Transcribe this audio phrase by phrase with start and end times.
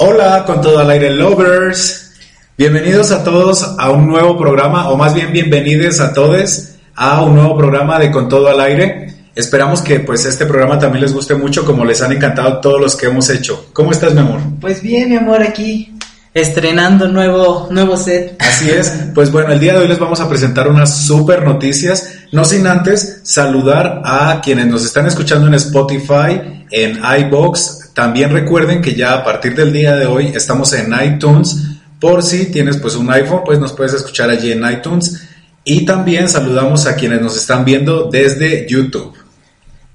[0.00, 2.12] Hola con todo al aire lovers.
[2.56, 7.34] Bienvenidos a todos a un nuevo programa, o más bien bienvenidos a todos a un
[7.34, 9.12] nuevo programa de Con todo al aire.
[9.34, 12.94] Esperamos que pues este programa también les guste mucho como les han encantado todos los
[12.94, 13.70] que hemos hecho.
[13.72, 14.38] ¿Cómo estás, mi amor?
[14.60, 15.92] Pues bien, mi amor, aquí
[16.32, 18.36] estrenando nuevo, nuevo set.
[18.38, 18.92] Así es.
[19.16, 22.08] Pues bueno, el día de hoy les vamos a presentar unas super noticias.
[22.30, 27.77] No sin antes saludar a quienes nos están escuchando en Spotify, en iBox.
[27.98, 31.64] También recuerden que ya a partir del día de hoy estamos en iTunes.
[31.98, 35.28] Por si tienes pues un iPhone, pues nos puedes escuchar allí en iTunes.
[35.64, 39.16] Y también saludamos a quienes nos están viendo desde YouTube.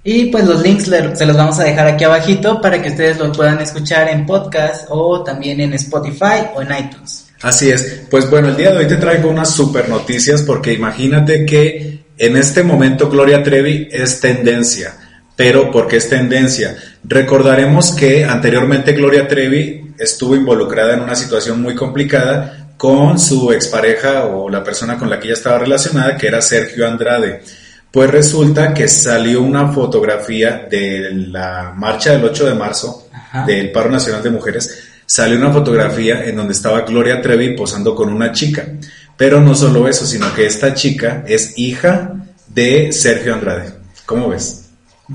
[0.04, 3.38] Y pues los links se los vamos a dejar aquí abajito para que ustedes los
[3.38, 7.28] puedan escuchar en podcast o también en Spotify o en iTunes.
[7.42, 8.02] Así es.
[8.12, 12.36] Pues bueno, el día de hoy te traigo unas super noticias porque imagínate que en
[12.36, 14.94] este momento Gloria Trevi es tendencia.
[15.36, 16.76] Pero ¿por qué es tendencia?
[17.03, 24.26] Recordaremos que anteriormente Gloria Trevi estuvo involucrada en una situación muy complicada con su expareja
[24.26, 27.42] o la persona con la que ella estaba relacionada, que era Sergio Andrade.
[27.89, 33.45] Pues resulta que salió una fotografía de la marcha del 8 de marzo Ajá.
[33.45, 34.84] del Paro Nacional de Mujeres.
[35.06, 38.66] Salió una fotografía en donde estaba Gloria Trevi posando con una chica.
[39.16, 42.14] Pero no solo eso, sino que esta chica es hija
[42.48, 43.72] de Sergio Andrade.
[44.06, 44.62] ¿Cómo ves?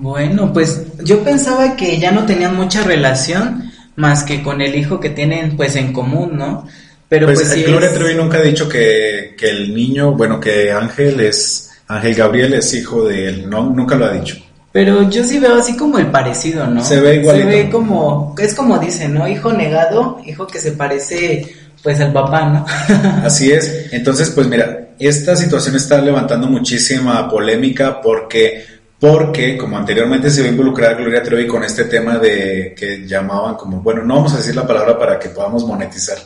[0.00, 5.00] Bueno, pues yo pensaba que ya no tenían mucha relación más que con el hijo
[5.00, 6.66] que tienen pues en común, ¿no?
[7.08, 10.38] Pero Pues, pues, sí Gloria es- Trevi nunca ha dicho que, que el niño, bueno,
[10.38, 13.50] que Ángel es, Ángel Gabriel es hijo de él.
[13.50, 14.36] No, nunca lo ha dicho.
[14.70, 16.84] Pero yo sí veo así como el parecido, ¿no?
[16.84, 17.48] Se ve igualito.
[17.48, 19.26] Se ve como, es como dicen, ¿no?
[19.26, 21.48] Hijo negado, hijo que se parece
[21.82, 22.66] pues al papá, ¿no?
[23.24, 23.86] Así es.
[23.92, 28.64] Entonces, pues mira, esta situación está levantando muchísima polémica porque,
[29.00, 33.80] porque como anteriormente se ve involucrada Gloria Trevi con este tema de que llamaban como,
[33.80, 36.18] bueno, no vamos a decir la palabra para que podamos monetizar.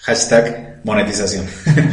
[0.00, 1.46] Hashtag monetización.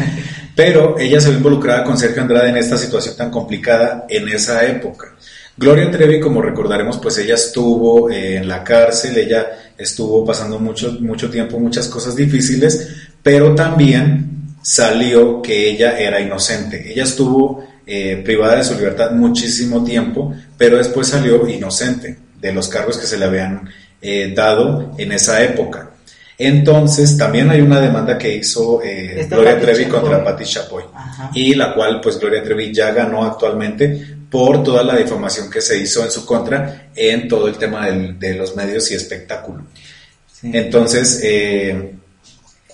[0.56, 4.66] Pero ella se ve involucrada con Sergio Andrade en esta situación tan complicada en esa
[4.66, 5.13] época.
[5.58, 9.47] Gloria Trevi, como recordaremos, pues ella estuvo eh, en la cárcel, ella
[9.78, 12.90] estuvo pasando mucho, mucho tiempo, muchas cosas difíciles,
[13.22, 16.92] pero también salió que ella era inocente.
[16.92, 22.68] Ella estuvo eh, privada de su libertad muchísimo tiempo, pero después salió inocente de los
[22.68, 23.69] cargos que se le habían
[24.01, 25.91] eh, dado en esa época.
[26.38, 30.00] Entonces, también hay una demanda que hizo eh, Gloria Trevi Chapoy.
[30.01, 31.31] contra Patti Chapoy Ajá.
[31.34, 35.78] y la cual pues Gloria Trevi ya ganó actualmente por toda la difamación que se
[35.79, 39.63] hizo en su contra en todo el tema del- de los medios y espectáculo.
[40.29, 40.51] Sí.
[40.53, 41.94] Entonces, eh,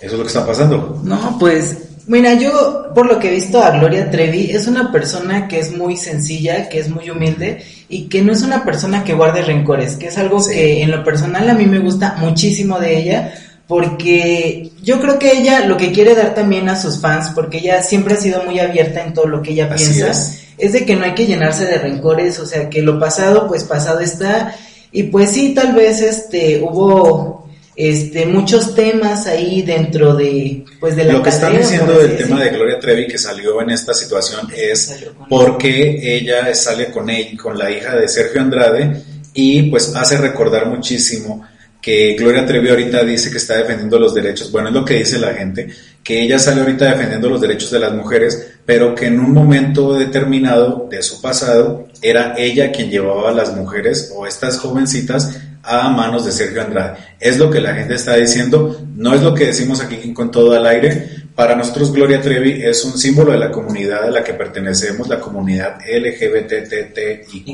[0.00, 1.00] eso es lo que está pasando.
[1.04, 1.76] No, pues,
[2.06, 5.76] mira, yo por lo que he visto a Gloria Trevi es una persona que es
[5.76, 9.96] muy sencilla, que es muy humilde y que no es una persona que guarde rencores,
[9.96, 10.54] que es algo Sí.
[10.54, 13.34] que en lo personal a mí me gusta muchísimo de ella.
[13.68, 17.82] Porque yo creo que ella lo que quiere dar también a sus fans, porque ella
[17.82, 20.42] siempre ha sido muy abierta en todo lo que ella Así piensa, es.
[20.58, 23.64] es de que no hay que llenarse de rencores, o sea, que lo pasado, pues
[23.64, 24.54] pasado está.
[24.90, 27.41] Y pues sí, tal vez este hubo
[27.74, 32.42] este muchos temas ahí dentro de pues de la Lo que están diciendo del tema
[32.42, 32.50] de.
[32.50, 37.70] Gloria Trevi que salió en esta situación es porque ella sale con ella, con la
[37.70, 39.02] hija de Sergio Andrade
[39.32, 41.46] y pues hace recordar muchísimo
[41.80, 45.18] que Gloria Trevi ahorita dice que está defendiendo los derechos, bueno es lo que dice
[45.18, 45.68] la gente,
[46.04, 49.92] que ella sale ahorita defendiendo los derechos de las mujeres, pero que en un momento
[49.94, 55.88] determinado de su pasado era ella quien llevaba a las mujeres o estas jovencitas a
[55.90, 56.98] manos de Sergio Andrade.
[57.20, 60.54] Es lo que la gente está diciendo, no es lo que decimos aquí con todo
[60.54, 61.08] al aire.
[61.34, 65.20] Para nosotros Gloria Trevi es un símbolo de la comunidad a la que pertenecemos, la
[65.20, 67.46] comunidad LGBTTIQ,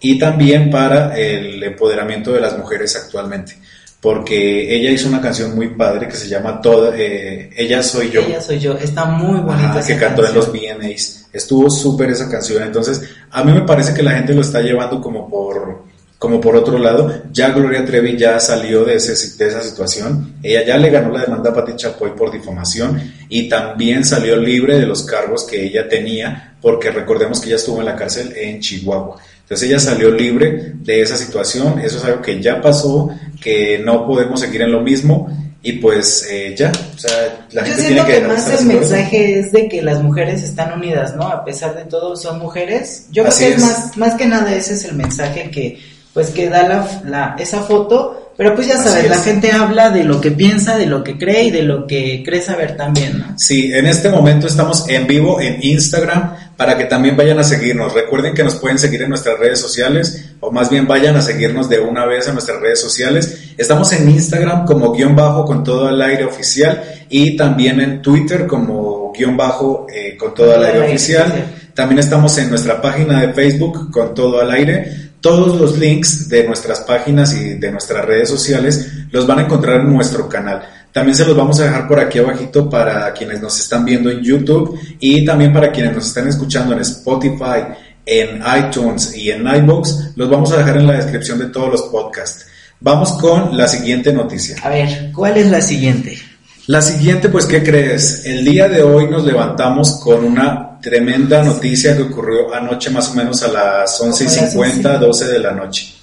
[0.00, 3.56] y también para el empoderamiento de las mujeres actualmente,
[4.00, 8.20] porque ella hizo una canción muy padre que se llama Toda, eh, Ella Soy Yo.
[8.20, 11.28] Ella soy yo, está muy bonita esa que cantó en los VMAs.
[11.32, 12.62] Estuvo súper esa canción.
[12.62, 13.00] Entonces,
[13.30, 15.84] a mí me parece que la gente lo está llevando como por,
[16.22, 17.12] como por otro lado.
[17.32, 20.34] Ya Gloria Trevi ya salió de, ese, de esa situación.
[20.40, 24.78] Ella ya le ganó la demanda a Pati Chapoy por difamación y también salió libre
[24.78, 28.60] de los cargos que ella tenía, porque recordemos que ella estuvo en la cárcel en
[28.60, 29.16] Chihuahua.
[29.40, 33.10] Entonces ella salió libre de esa situación, eso es algo que ya pasó,
[33.40, 35.28] que no podemos seguir en lo mismo
[35.60, 38.66] y pues eh, ya, o sea, la Yo gente siento tiene que, que más el
[38.66, 41.24] mensaje es de que las mujeres están unidas, ¿no?
[41.24, 43.06] A pesar de todo son mujeres.
[43.10, 46.48] Yo creo que es, más, más que nada ese es el mensaje que pues que
[46.48, 50.30] da la, la esa foto pero pues ya sabes, la gente habla de lo que
[50.30, 53.34] piensa, de lo que cree y de lo que cree saber también, ¿no?
[53.36, 57.92] Sí, en este momento estamos en vivo en Instagram para que también vayan a seguirnos.
[57.92, 61.68] Recuerden que nos pueden seguir en nuestras redes sociales o más bien vayan a seguirnos
[61.68, 63.52] de una vez en nuestras redes sociales.
[63.58, 68.46] Estamos en Instagram como guion bajo con todo el aire oficial y también en Twitter
[68.46, 71.32] como guion bajo eh, con todo el aire, oficial.
[71.74, 75.01] También estamos en nuestra página de Facebook con todo al aire.
[75.22, 79.80] Todos los links de nuestras páginas y de nuestras redes sociales los van a encontrar
[79.80, 80.68] en nuestro canal.
[80.92, 84.20] También se los vamos a dejar por aquí abajito para quienes nos están viendo en
[84.20, 87.64] YouTube y también para quienes nos están escuchando en Spotify,
[88.04, 90.16] en iTunes y en iBox.
[90.16, 92.46] Los vamos a dejar en la descripción de todos los podcasts.
[92.80, 94.56] Vamos con la siguiente noticia.
[94.60, 96.18] A ver, ¿cuál es la siguiente?
[96.66, 98.26] La siguiente, pues, ¿qué crees?
[98.26, 103.14] El día de hoy nos levantamos con una tremenda noticia que ocurrió anoche más o
[103.14, 105.94] menos a las 11 y 50, 12 de la noche.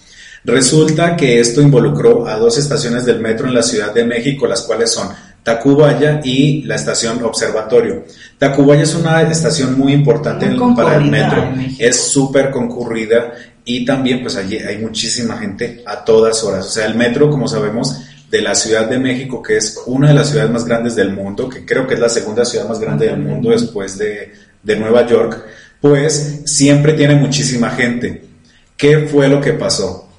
[0.45, 4.61] Resulta que esto involucró a dos estaciones del metro en la Ciudad de México, las
[4.61, 5.09] cuales son
[5.43, 8.05] Tacubaya y la estación Observatorio.
[8.37, 13.33] Tacubaya es una estación muy importante para el metro, es súper concurrida
[13.65, 16.65] y también pues allí hay muchísima gente a todas horas.
[16.65, 17.99] O sea, el metro, como sabemos,
[18.29, 21.49] de la Ciudad de México, que es una de las ciudades más grandes del mundo,
[21.49, 24.31] que creo que es la segunda ciudad más grande del mundo después de,
[24.63, 25.45] de Nueva York,
[25.81, 28.23] pues siempre tiene muchísima gente.
[28.75, 30.09] ¿Qué fue lo que pasó?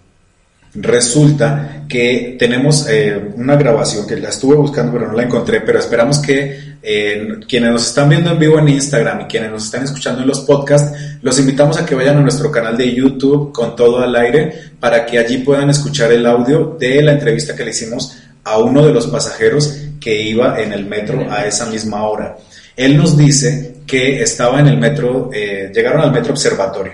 [0.74, 5.80] Resulta que tenemos eh, una grabación que la estuve buscando pero no la encontré, pero
[5.80, 9.82] esperamos que eh, quienes nos están viendo en vivo en Instagram y quienes nos están
[9.82, 13.74] escuchando en los podcasts, los invitamos a que vayan a nuestro canal de YouTube con
[13.74, 17.70] todo al aire para que allí puedan escuchar el audio de la entrevista que le
[17.70, 22.36] hicimos a uno de los pasajeros que iba en el metro a esa misma hora.
[22.76, 26.92] Él nos dice que estaba en el metro, eh, llegaron al metro observatorio.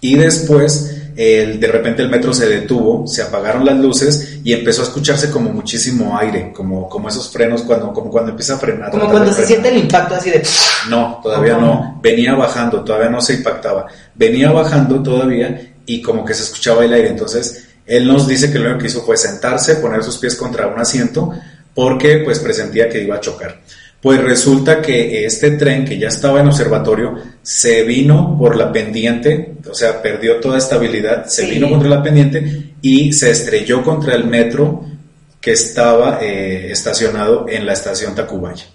[0.00, 4.84] Y después, de repente el metro se detuvo, se apagaron las luces y empezó a
[4.84, 8.90] escucharse como muchísimo aire, como, como esos frenos cuando, como cuando empieza a frenar.
[8.90, 10.42] Como cuando se siente el impacto así de...
[10.88, 11.98] No, todavía no.
[12.00, 13.86] Venía bajando, todavía no se impactaba.
[14.14, 17.08] Venía bajando todavía y como que se escuchaba el aire.
[17.08, 20.68] Entonces, él nos dice que lo único que hizo fue sentarse, poner sus pies contra
[20.68, 21.32] un asiento,
[21.74, 23.60] porque pues presentía que iba a chocar.
[24.00, 29.54] Pues resulta que este tren que ya estaba en observatorio se vino por la pendiente,
[29.68, 34.24] o sea, perdió toda estabilidad, se vino contra la pendiente y se estrelló contra el
[34.24, 34.84] metro
[35.40, 38.66] que estaba eh, estacionado en la estación Tacubaya.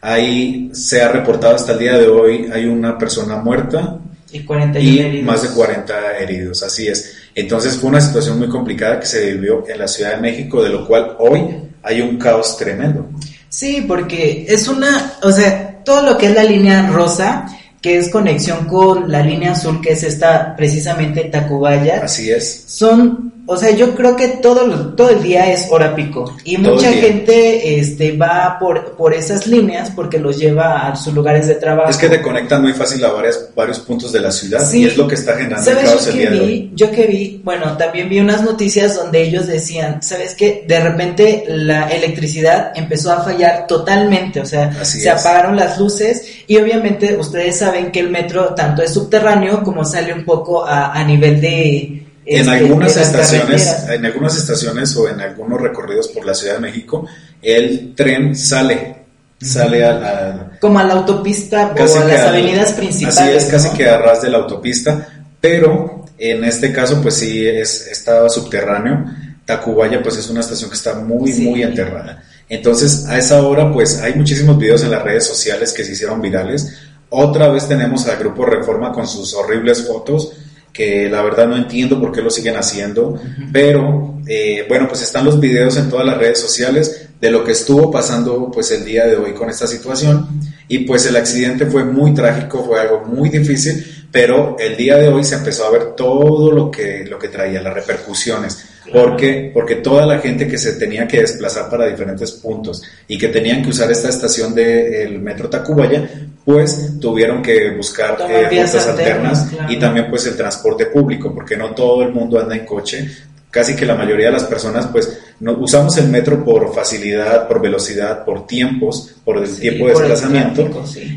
[0.00, 3.98] Ahí se ha reportado hasta el día de hoy, hay una persona muerta
[4.32, 4.80] y, 40
[5.22, 7.16] más de 40 heridos, así es.
[7.34, 10.70] Entonces fue una situación muy complicada que se vivió en la Ciudad de México, de
[10.70, 13.08] lo cual hoy hay un caos tremendo.
[13.54, 17.46] Sí, porque es una, o sea, todo lo que es la línea rosa,
[17.80, 22.00] que es conexión con la línea azul, que es esta precisamente Tacubaya.
[22.02, 22.64] Así es.
[22.66, 26.90] Son o sea, yo creo que todo, todo el día es hora pico y mucha
[26.92, 31.90] gente este, va por, por esas líneas porque los lleva a sus lugares de trabajo.
[31.90, 34.96] Es que te conectan muy fácil a varias, varios puntos de la ciudad y es
[34.96, 36.38] lo que está generando el caos el día vi?
[36.38, 36.70] de hoy.
[36.74, 40.64] Yo que vi, bueno, también vi unas noticias donde ellos decían, ¿sabes qué?
[40.66, 46.56] De repente la electricidad empezó a fallar totalmente, o sea, se apagaron las luces y
[46.56, 51.04] obviamente ustedes saben que el metro tanto es subterráneo como sale un poco a, a
[51.04, 56.54] nivel de en algunas estaciones, en algunas estaciones o en algunos recorridos por la Ciudad
[56.54, 57.06] de México,
[57.42, 58.96] el tren sale,
[59.40, 63.18] sale a, como a la autopista o a las avenidas principales.
[63.18, 65.08] Así es, casi que a ras de la autopista,
[65.40, 69.04] pero en este caso pues sí es, estaba subterráneo.
[69.44, 72.22] Tacubaya pues es una estación que está muy, muy enterrada.
[72.48, 76.22] Entonces a esa hora pues hay muchísimos videos en las redes sociales que se hicieron
[76.22, 76.74] virales.
[77.10, 80.32] Otra vez tenemos al grupo Reforma con sus horribles fotos
[80.74, 83.18] que la verdad no entiendo por qué lo siguen haciendo,
[83.52, 87.52] pero eh, bueno, pues están los videos en todas las redes sociales de lo que
[87.52, 90.40] estuvo pasando pues el día de hoy con esta situación.
[90.66, 95.08] Y pues el accidente fue muy trágico, fue algo muy difícil, pero el día de
[95.08, 98.66] hoy se empezó a ver todo lo que, lo que traía, las repercusiones.
[98.92, 103.28] Porque, porque toda la gente que se tenía que desplazar para diferentes puntos y que
[103.28, 106.06] tenían que usar esta estación del metro Tacubaya,
[106.44, 111.74] pues tuvieron que buscar eh, rutas alternas, y también pues el transporte público, porque no
[111.74, 113.08] todo el mundo anda en coche.
[113.50, 117.60] casi que la mayoría de las personas pues no, usamos el metro por facilidad, por
[117.60, 120.68] velocidad, por tiempos, por el tiempo de desplazamiento.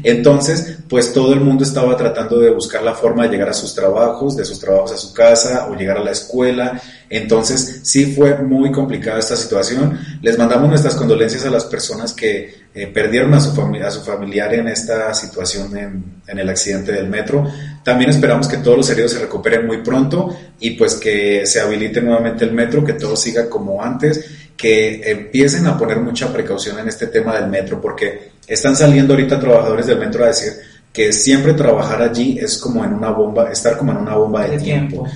[0.03, 3.75] Entonces, pues todo el mundo estaba tratando de buscar la forma de llegar a sus
[3.75, 6.81] trabajos, de sus trabajos a su casa o llegar a la escuela.
[7.09, 9.99] Entonces, sí fue muy complicada esta situación.
[10.21, 14.53] Les mandamos nuestras condolencias a las personas que eh, perdieron a su, a su familiar
[14.53, 17.43] en esta situación en, en el accidente del metro.
[17.83, 22.01] También esperamos que todos los heridos se recuperen muy pronto y pues que se habilite
[22.01, 24.23] nuevamente el metro, que todo siga como antes,
[24.55, 29.39] que empiecen a poner mucha precaución en este tema del metro, porque están saliendo ahorita
[29.39, 30.53] trabajadores del metro a decir
[30.93, 34.59] que siempre trabajar allí es como en una bomba, estar como en una bomba de,
[34.59, 35.07] tiempo.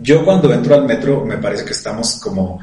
[0.00, 2.60] Yo cuando entro al metro me parece que estamos como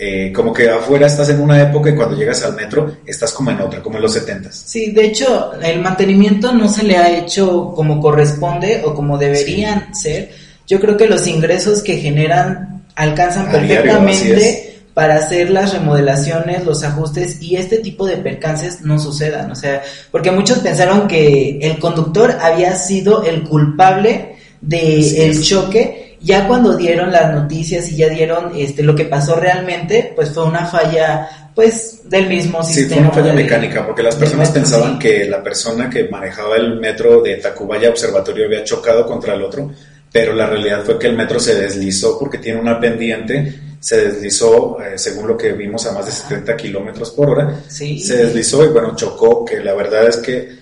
[0.00, 3.50] eh, como que afuera estás en una época y cuando llegas al metro estás como
[3.50, 4.62] en otra, como en los setentas.
[4.64, 9.92] Sí, de hecho, el mantenimiento no se le ha hecho como corresponde o como deberían
[9.96, 10.30] ser.
[10.68, 17.42] Yo creo que los ingresos que generan alcanzan perfectamente para hacer las remodelaciones, los ajustes
[17.42, 19.50] y este tipo de percances no sucedan.
[19.50, 25.97] O sea, porque muchos pensaron que el conductor había sido el culpable del el choque
[26.20, 30.44] ya cuando dieron las noticias y ya dieron este lo que pasó realmente, pues fue
[30.44, 32.88] una falla pues del mismo sistema.
[32.88, 36.78] Sí, fue una falla mecánica, porque las personas pensaban que la persona que manejaba el
[36.78, 39.70] metro de Tacubaya Observatorio había chocado contra el otro,
[40.10, 44.80] pero la realidad fue que el metro se deslizó porque tiene una pendiente, se deslizó,
[44.80, 47.98] eh, según lo que vimos, a más de 70 kilómetros por hora, sí.
[47.98, 50.57] se deslizó y bueno, chocó, que la verdad es que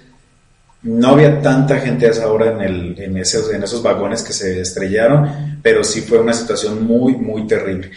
[0.83, 6.03] no había tanta gente a esa hora en, esos vagones que se estrellaron, pero sí
[6.03, 7.91] fue una situación muy, muy terrible.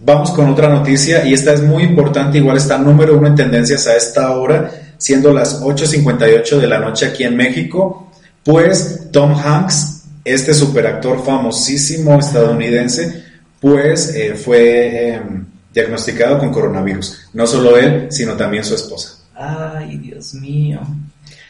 [0.00, 3.86] Vamos con otra noticia y esta es muy importante, igual está número uno en tendencias
[3.86, 8.10] a esta hora, siendo las 8.58 de la noche aquí en México,
[8.44, 13.24] pues Tom Hanks, este superactor famosísimo estadounidense,
[13.60, 17.28] pues eh, fue em, diagnosticado con coronavirus.
[17.32, 19.18] No solo él, sino también su esposa.
[19.34, 20.80] Ay, Dios mío.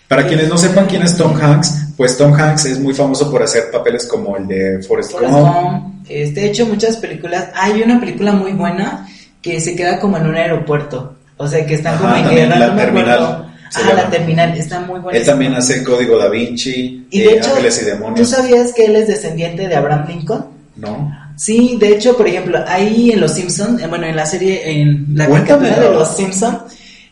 [0.08, 3.42] Para quienes no sepan quién es Tom Hanks, pues Tom Hanks es muy famoso por
[3.42, 6.06] hacer papeles como el de Forrest, Gump.
[6.08, 7.48] De hecho, muchas películas.
[7.54, 9.06] Hay una película muy buena
[9.42, 11.14] que se queda como en un aeropuerto.
[11.36, 12.58] O sea, que están como en guerra.
[12.58, 13.44] La terminal.
[13.74, 15.18] Ah, la terminal, está muy buena.
[15.18, 18.28] Él también hace Código Da Vinci, y de eh, hecho, Ángeles y Demonios.
[18.30, 20.46] ¿Tú sabías que él es descendiente de Abraham Lincoln?
[20.76, 21.14] No.
[21.36, 25.06] Sí, de hecho, por ejemplo, ahí en Los Simpson, eh, bueno, en la serie, en
[25.14, 26.60] la caricatura de Los Simpson,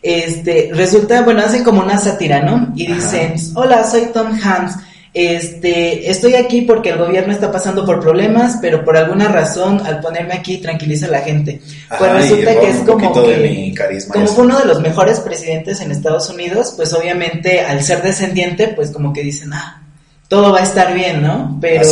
[0.01, 2.73] este, resulta, bueno, hacen como una sátira, ¿no?
[2.75, 4.75] Y dicen, hola, soy Tom Hanks,
[5.13, 9.99] este, estoy aquí porque el gobierno está pasando por problemas, pero por alguna razón al
[9.99, 11.59] ponerme aquí tranquiliza a la gente.
[11.97, 13.73] Pues resulta que es como que,
[14.13, 18.67] como fue uno de los mejores presidentes en Estados Unidos, pues obviamente al ser descendiente,
[18.67, 19.81] pues como que dicen, ah,
[20.27, 21.57] todo va a estar bien, ¿no?
[21.59, 21.89] Pero,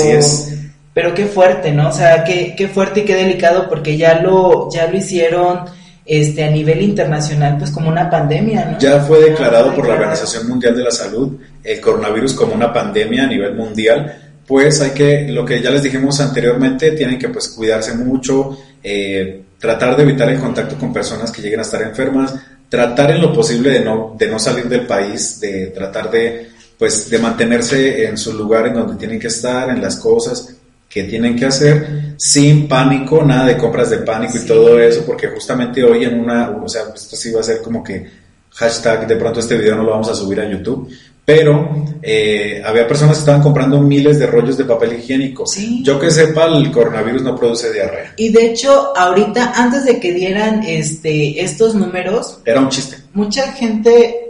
[0.93, 1.89] pero qué fuerte, ¿no?
[1.89, 5.61] O sea, qué, qué fuerte y qué delicado porque ya lo, ya lo hicieron
[6.05, 8.79] este, a nivel internacional, pues como una pandemia, ¿no?
[8.79, 13.23] Ya fue declarado por la Organización Mundial de la Salud el coronavirus como una pandemia
[13.23, 17.49] a nivel mundial, pues hay que, lo que ya les dijimos anteriormente, tienen que pues
[17.49, 22.35] cuidarse mucho, eh, tratar de evitar el contacto con personas que lleguen a estar enfermas,
[22.69, 27.09] tratar en lo posible de no, de no salir del país, de tratar de, pues,
[27.09, 30.55] de mantenerse en su lugar en donde tienen que estar, en las cosas,
[30.95, 35.27] que tienen que hacer sin pánico, nada de compras de pánico y todo eso, porque
[35.27, 38.09] justamente hoy en una, o sea, esto sí va a ser como que
[38.51, 40.89] hashtag, de pronto este video no lo vamos a subir a YouTube,
[41.25, 45.43] pero eh, había personas que estaban comprando miles de rollos de papel higiénico.
[45.81, 48.13] Yo que sepa, el coronavirus no produce diarrea.
[48.15, 52.39] Y de hecho, ahorita, antes de que dieran este estos números...
[52.45, 52.95] Era un chiste.
[53.13, 54.24] Mucha gente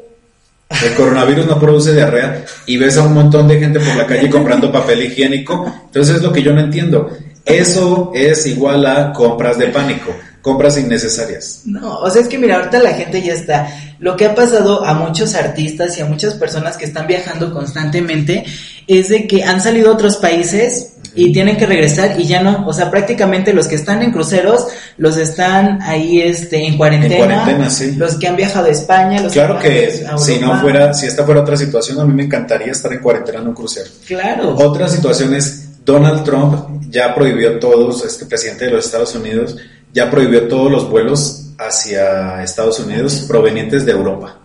[0.70, 4.30] el coronavirus no produce diarrea y ves a un montón de gente por la calle
[4.30, 5.66] comprando papel higiénico.
[5.86, 7.10] Entonces es lo que yo no entiendo.
[7.46, 11.62] Eso es igual a compras de pánico, compras innecesarias.
[11.66, 13.68] No, o sea, es que mira, ahorita la gente ya está.
[14.00, 18.44] Lo que ha pasado a muchos artistas y a muchas personas que están viajando constantemente
[18.88, 22.68] es de que han salido a otros países y tienen que regresar y ya no,
[22.68, 24.68] o sea, prácticamente los que están en cruceros,
[24.98, 27.96] los están ahí este en cuarentena, en cuarentena sí.
[27.96, 31.42] los que han viajado a España, los Claro que, si no fuera, si esta fuera
[31.42, 33.90] otra situación, a mí me encantaría estar en cuarentena en un crucero.
[34.06, 34.56] Claro.
[34.56, 39.58] Otra situación es Donald Trump ya prohibió todos, este presidente de los Estados Unidos
[39.94, 44.40] ya prohibió todos los vuelos hacia Estados Unidos provenientes de Europa.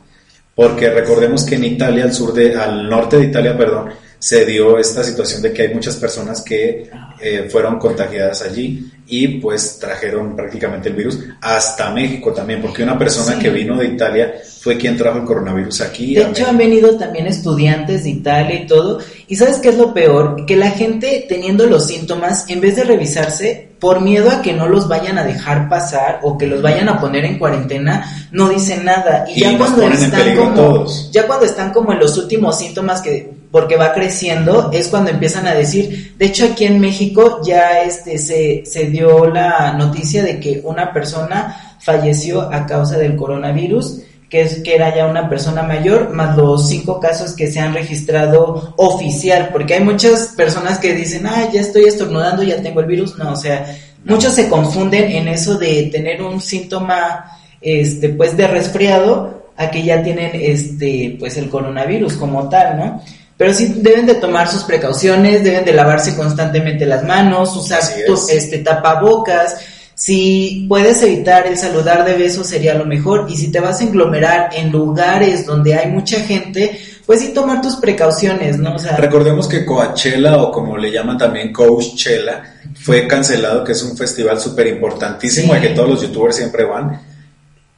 [0.55, 4.79] Porque recordemos que en Italia, al sur de, al norte de Italia, perdón, se dio
[4.79, 10.37] esta situación de que hay muchas personas que eh, fueron contagiadas allí y pues trajeron
[10.37, 14.97] prácticamente el virus hasta México también, porque una persona que vino de Italia fue quien
[14.99, 16.15] trajo el coronavirus aquí.
[16.15, 19.01] De hecho, han venido también estudiantes de Italia y todo.
[19.27, 20.45] Y sabes qué es lo peor?
[20.45, 24.69] Que la gente teniendo los síntomas, en vez de revisarse, por miedo a que no
[24.69, 28.85] los vayan a dejar pasar o que los vayan a poner en cuarentena, no dicen
[28.85, 29.25] nada.
[29.35, 33.77] Y, ya cuando están como, ya cuando están como en los últimos síntomas que porque
[33.77, 38.65] va creciendo, es cuando empiezan a decir, de hecho aquí en México ya este se,
[38.65, 44.63] se dio la noticia de que una persona falleció a causa del coronavirus que, es,
[44.63, 49.51] que era ya una persona mayor, más los cinco casos que se han registrado oficial,
[49.53, 53.33] porque hay muchas personas que dicen, ah, ya estoy estornudando, ya tengo el virus, no,
[53.33, 59.41] o sea, muchos se confunden en eso de tener un síntoma, este, pues de resfriado,
[59.57, 63.03] a que ya tienen, este, pues el coronavirus como tal, ¿no?
[63.41, 67.81] Pero sí deben de tomar sus precauciones, deben de lavarse constantemente las manos, usar
[68.29, 69.57] este tapabocas,
[69.95, 73.25] si puedes evitar el saludar de besos sería lo mejor.
[73.31, 77.63] Y si te vas a englomerar en lugares donde hay mucha gente, pues sí tomar
[77.63, 78.75] tus precauciones, ¿no?
[78.75, 82.43] O sea, Recordemos que Coachella o como le llaman también Coachella
[82.75, 87.01] fue cancelado, que es un festival súper importantísimo al que todos los youtubers siempre van.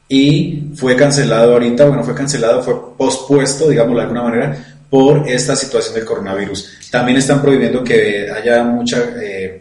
[0.09, 5.55] Y fue cancelado ahorita, bueno, fue cancelado, fue pospuesto, digámoslo de alguna manera, por esta
[5.55, 6.89] situación del coronavirus.
[6.91, 8.99] También están prohibiendo que haya mucha...
[9.19, 9.59] Eh,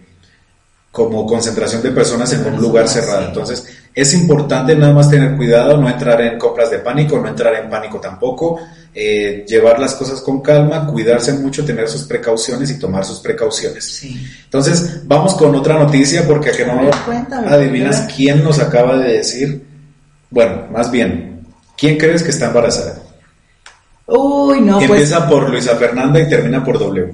[0.90, 3.28] como concentración de personas en un lugar cerrado.
[3.28, 7.54] Entonces, es importante nada más tener cuidado, no entrar en compras de pánico, no entrar
[7.54, 8.60] en pánico tampoco,
[8.94, 14.04] eh, llevar las cosas con calma, cuidarse mucho, tener sus precauciones y tomar sus precauciones.
[14.44, 16.90] Entonces, vamos con otra noticia porque a que no
[17.46, 19.64] adivinas quién nos acaba de decir,
[20.28, 21.40] bueno, más bien,
[21.74, 23.01] ¿quién crees que está embarazada?
[24.14, 24.78] Uy, no.
[24.78, 27.12] Pues Empieza por Luisa Fernanda y termina por W.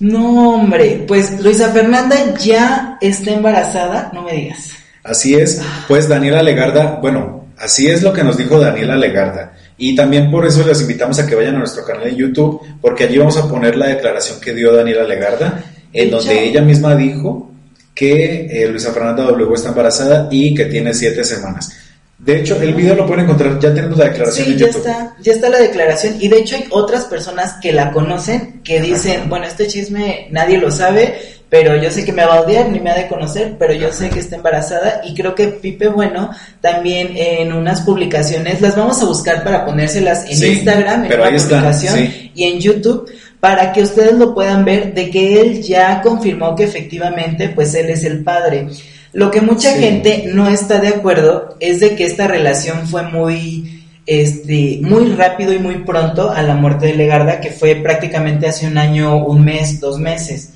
[0.00, 4.70] No, hombre, pues Luisa Fernanda ya está embarazada, no me digas.
[5.04, 9.52] Así es, pues Daniela Legarda, bueno, así es lo que nos dijo Daniela Legarda.
[9.76, 13.04] Y también por eso les invitamos a que vayan a nuestro canal de YouTube, porque
[13.04, 17.50] allí vamos a poner la declaración que dio Daniela Legarda, en donde ella misma dijo
[17.94, 21.72] que eh, Luisa Fernanda W está embarazada y que tiene siete semanas.
[22.24, 25.32] De hecho, el video lo pueden encontrar, ya tenemos la declaración sí, ya está, ya
[25.32, 29.44] está la declaración y de hecho hay otras personas que la conocen que dicen, bueno,
[29.44, 32.90] este chisme nadie lo sabe, pero yo sé que me va a odiar, ni me
[32.90, 37.10] ha de conocer, pero yo sé que está embarazada y creo que Pipe Bueno también
[37.16, 42.44] en unas publicaciones, las vamos a buscar para ponérselas en Instagram, en una publicación y
[42.44, 47.48] en YouTube para que ustedes lo puedan ver de que él ya confirmó que efectivamente
[47.48, 48.68] pues él es el padre.
[49.12, 53.84] Lo que mucha gente no está de acuerdo es de que esta relación fue muy,
[54.06, 58.66] este, muy rápido y muy pronto a la muerte de Legarda, que fue prácticamente hace
[58.66, 60.54] un año, un mes, dos meses.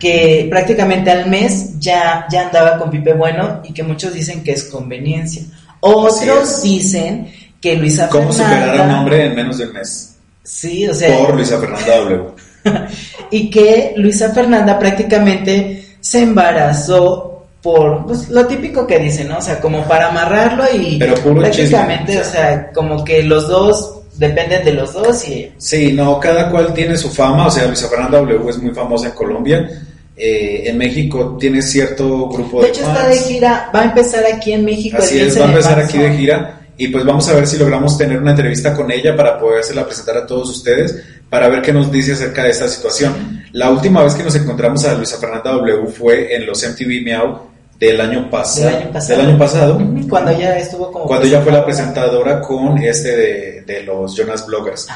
[0.00, 4.52] Que prácticamente al mes ya, ya andaba con Pipe Bueno y que muchos dicen que
[4.52, 5.42] es conveniencia.
[5.80, 8.56] Otros dicen que Luisa ¿Cómo Fernanda.
[8.56, 10.16] ¿Cómo superar a un hombre en menos de un mes?
[10.42, 11.18] Sí, o sea.
[11.18, 12.24] Por Luisa Fernanda W.
[13.30, 17.27] y que Luisa Fernanda prácticamente se embarazó
[17.62, 19.38] por pues, lo típico que dicen, ¿no?
[19.38, 24.72] O sea, como para amarrarlo y prácticamente, o sea, como que los dos dependen de
[24.72, 25.52] los dos y...
[25.58, 29.08] Sí, no, cada cual tiene su fama, o sea, Luisa Fernanda W es muy famosa
[29.08, 29.68] en Colombia,
[30.16, 32.66] eh, en México tiene cierto grupo de...
[32.66, 34.96] De hecho está de gira, va a empezar aquí en México.
[34.98, 37.98] Así es, va a empezar aquí de gira y pues vamos a ver si logramos
[37.98, 41.90] tener una entrevista con ella para podérsela presentar a todos ustedes, para ver qué nos
[41.90, 43.42] dice acerca de esta situación.
[43.52, 47.48] La última vez que nos encontramos a Luisa Fernanda W fue en los MTV Meow
[47.80, 48.68] del año pasado.
[49.08, 49.80] Del año pasado.
[50.08, 51.06] Cuando ya estuvo como.
[51.06, 54.86] Cuando ya fue la presentadora con este de, de los Jonas Bloggers.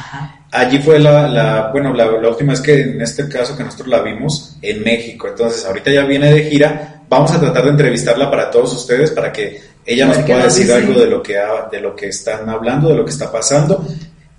[0.52, 3.88] Allí fue la, la bueno, la, la, última vez que en este caso que nosotros
[3.88, 5.28] la vimos en México.
[5.28, 7.02] Entonces, ahorita ya viene de gira.
[7.08, 10.98] Vamos a tratar de entrevistarla para todos ustedes para que ella nos pueda decir algo
[10.98, 11.38] de lo que
[11.70, 13.84] de lo que están hablando, de lo que está pasando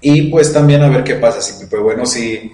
[0.03, 1.41] y pues también a ver qué pasa.
[1.41, 2.51] Si pues bueno si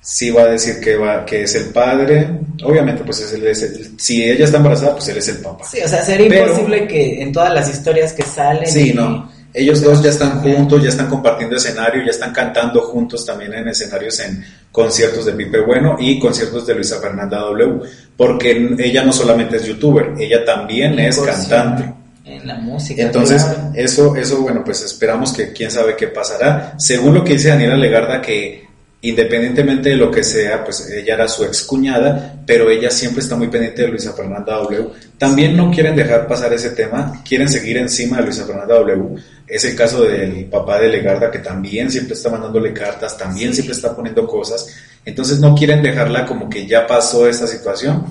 [0.00, 2.28] si va a decir que va que es el padre.
[2.64, 5.64] Obviamente pues es el, si ella está embarazada pues él es el papá.
[5.64, 9.30] Sí o sea sería imposible que en todas las historias que salen sí no.
[9.54, 13.68] Ellos dos ya están juntos ya están compartiendo escenario ya están cantando juntos también en
[13.68, 17.80] escenarios en conciertos de Pipe Bueno y conciertos de Luisa Fernanda W
[18.16, 22.01] porque ella no solamente es youtuber ella también es cantante
[22.32, 23.02] en la música.
[23.02, 26.74] Entonces, eso, eso, bueno, pues esperamos que quién sabe qué pasará.
[26.78, 31.26] Según lo que dice Daniela Legarda, que independientemente de lo que sea, pues ella era
[31.26, 34.90] su excuñada, pero ella siempre está muy pendiente de Luisa Fernanda W.
[35.18, 39.20] También no quieren dejar pasar ese tema, quieren seguir encima de Luisa Fernanda W.
[39.48, 43.74] Es el caso del papá de Legarda, que también siempre está mandándole cartas, también siempre
[43.74, 44.68] está poniendo cosas.
[45.04, 48.04] Entonces no quieren dejarla como que ya pasó esta situación.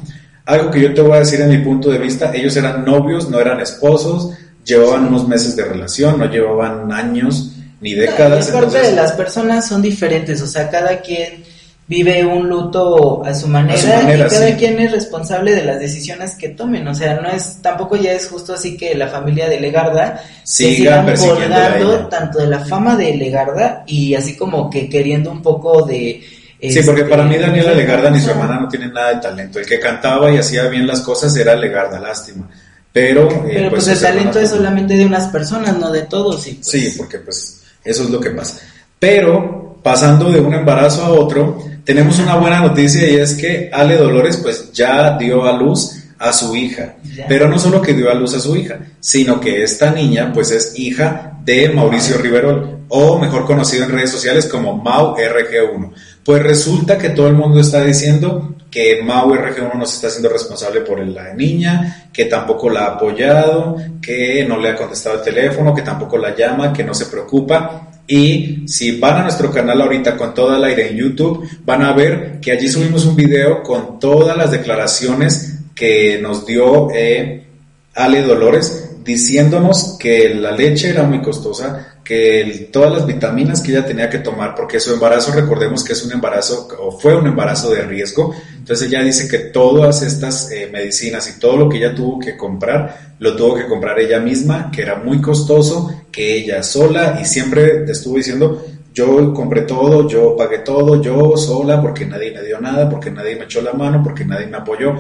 [0.46, 3.30] Algo que yo te voy a decir en mi punto de vista, ellos eran novios,
[3.30, 4.32] no eran esposos,
[4.66, 8.48] llevaban unos meses de relación, no llevaban años ni décadas.
[8.50, 11.44] Parte de las personas son diferentes, o sea, cada quien
[11.88, 16.50] vive un luto a su manera, y cada quien es responsable de las decisiones que
[16.50, 20.24] tomen, o sea, no es tampoco ya es justo así que la familia de Legarda
[20.44, 25.86] siga colgando tanto de la fama de Legarda y así como que queriendo un poco
[25.86, 26.22] de
[26.62, 29.60] Sí, porque para mí este, Daniela Legarda ni su hermana no tienen nada de talento.
[29.60, 32.48] El que cantaba y hacía bien las cosas era Legarda, lástima.
[32.94, 36.46] Pero, eh, Pero pues, pues el talento es solamente de unas personas, no de todos.
[36.46, 38.60] Pues sí, porque pues eso es lo que pasa.
[39.00, 43.98] Pero pasando de un embarazo a otro, tenemos una buena noticia y es que Ale
[43.98, 46.96] Dolores pues ya dio a luz a su hija.
[47.28, 50.52] Pero no solo que dio a luz a su hija, sino que esta niña pues
[50.52, 55.92] es hija de Mauricio Riverol, o mejor conocido en redes sociales como Mau RG1.
[56.24, 60.30] Pues resulta que todo el mundo está diciendo que Mau RG1 no se está haciendo
[60.30, 65.24] responsable por la niña, que tampoco la ha apoyado, que no le ha contestado el
[65.24, 67.90] teléfono, que tampoco la llama, que no se preocupa.
[68.08, 71.94] Y si van a nuestro canal ahorita con toda la aire en YouTube, van a
[71.94, 77.48] ver que allí subimos un video con todas las declaraciones que nos dio eh,
[77.96, 83.86] Ale Dolores diciéndonos que la leche era muy costosa, que todas las vitaminas que ella
[83.86, 87.72] tenía que tomar, porque su embarazo, recordemos que es un embarazo o fue un embarazo
[87.72, 91.96] de riesgo, entonces ella dice que todas estas eh, medicinas y todo lo que ella
[91.96, 96.64] tuvo que comprar, lo tuvo que comprar ella misma, que era muy costoso, que ella
[96.64, 102.06] sola y siempre te estuvo diciendo, yo compré todo, yo pagué todo, yo sola, porque
[102.06, 104.96] nadie me dio nada, porque nadie me echó la mano, porque nadie me apoyó.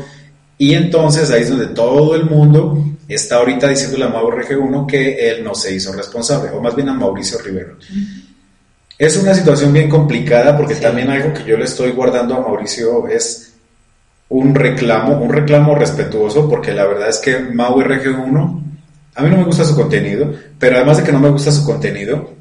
[0.62, 5.28] Y entonces ahí es donde todo el mundo está ahorita diciendo a Mauro RG1 que
[5.28, 7.78] él no se hizo responsable, o más bien a Mauricio Rivero.
[8.96, 13.08] Es una situación bien complicada porque también algo que yo le estoy guardando a Mauricio
[13.08, 13.54] es
[14.30, 18.64] un reclamo, un reclamo respetuoso, porque la verdad es que Mau RG1,
[19.16, 21.66] a mí no me gusta su contenido, pero además de que no me gusta su
[21.66, 22.36] contenido,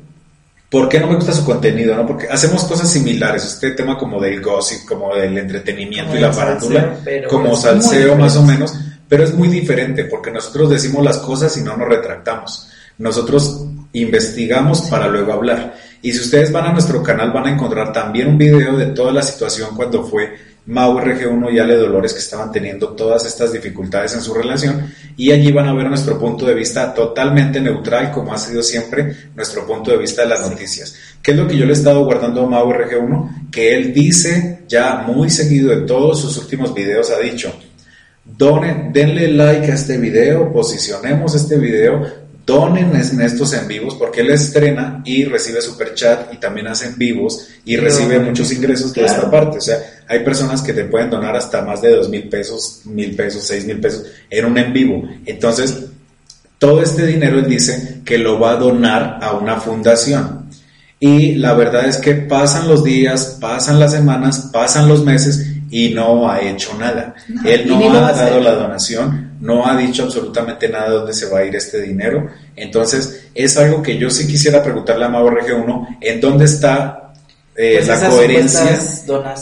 [0.70, 1.94] ¿por qué no me gusta su contenido?
[1.94, 2.06] No?
[2.06, 6.96] Porque hacemos cosas similares, este tema como del gossip, como del entretenimiento y la farándula,
[7.28, 8.72] como salseo más o menos
[9.11, 12.68] pero es muy diferente porque nosotros decimos las cosas y no nos retractamos.
[12.96, 15.74] Nosotros investigamos para luego hablar.
[16.00, 19.11] Y si ustedes van a nuestro canal van a encontrar también un video de toda
[19.11, 20.33] la situación cuando fue
[20.66, 25.33] Mau RG1 y Ale Dolores que estaban teniendo todas estas dificultades en su relación y
[25.33, 29.66] allí van a ver nuestro punto de vista totalmente neutral como ha sido siempre nuestro
[29.66, 30.94] punto de vista de las noticias.
[31.23, 33.51] ¿Qué es lo que yo le he estado guardando a Mau RG1?
[33.51, 37.53] Que él dice ya muy seguido en todos sus últimos videos ha dicho,
[38.25, 42.07] Donen, denle like a este video, posicionemos este video,
[42.50, 46.86] donen en estos en vivos porque él estrena y recibe super chat y también hace
[46.86, 49.58] en vivos y recibe muchos ingresos de esta parte.
[49.58, 53.14] O sea, hay personas que te pueden donar hasta más de dos mil pesos, mil
[53.14, 55.08] pesos, seis mil pesos en un en vivo.
[55.24, 55.84] Entonces,
[56.58, 60.50] todo este dinero él dice que lo va a donar a una fundación.
[60.98, 65.94] Y la verdad es que pasan los días, pasan las semanas, pasan los meses y
[65.94, 67.14] no ha hecho nada.
[67.44, 71.38] Él no ha dado la donación, no ha dicho absolutamente nada de dónde se va
[71.38, 72.28] a ir este dinero.
[72.56, 77.12] Entonces, es algo que yo sí quisiera preguntarle a Mago RG1, ¿en dónde está
[77.56, 78.78] eh, pues la coherencia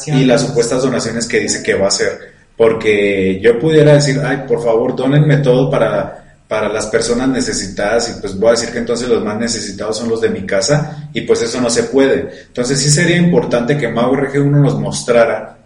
[0.09, 2.19] y las supuestas donaciones que dice que va a hacer?
[2.57, 8.21] Porque yo pudiera decir, ay, por favor, donenme todo para para las personas necesitadas y
[8.23, 11.21] pues voy a decir que entonces los más necesitados son los de mi casa y
[11.21, 12.47] pues eso no se puede.
[12.47, 15.58] Entonces sí sería importante que Mago RG1 nos mostrara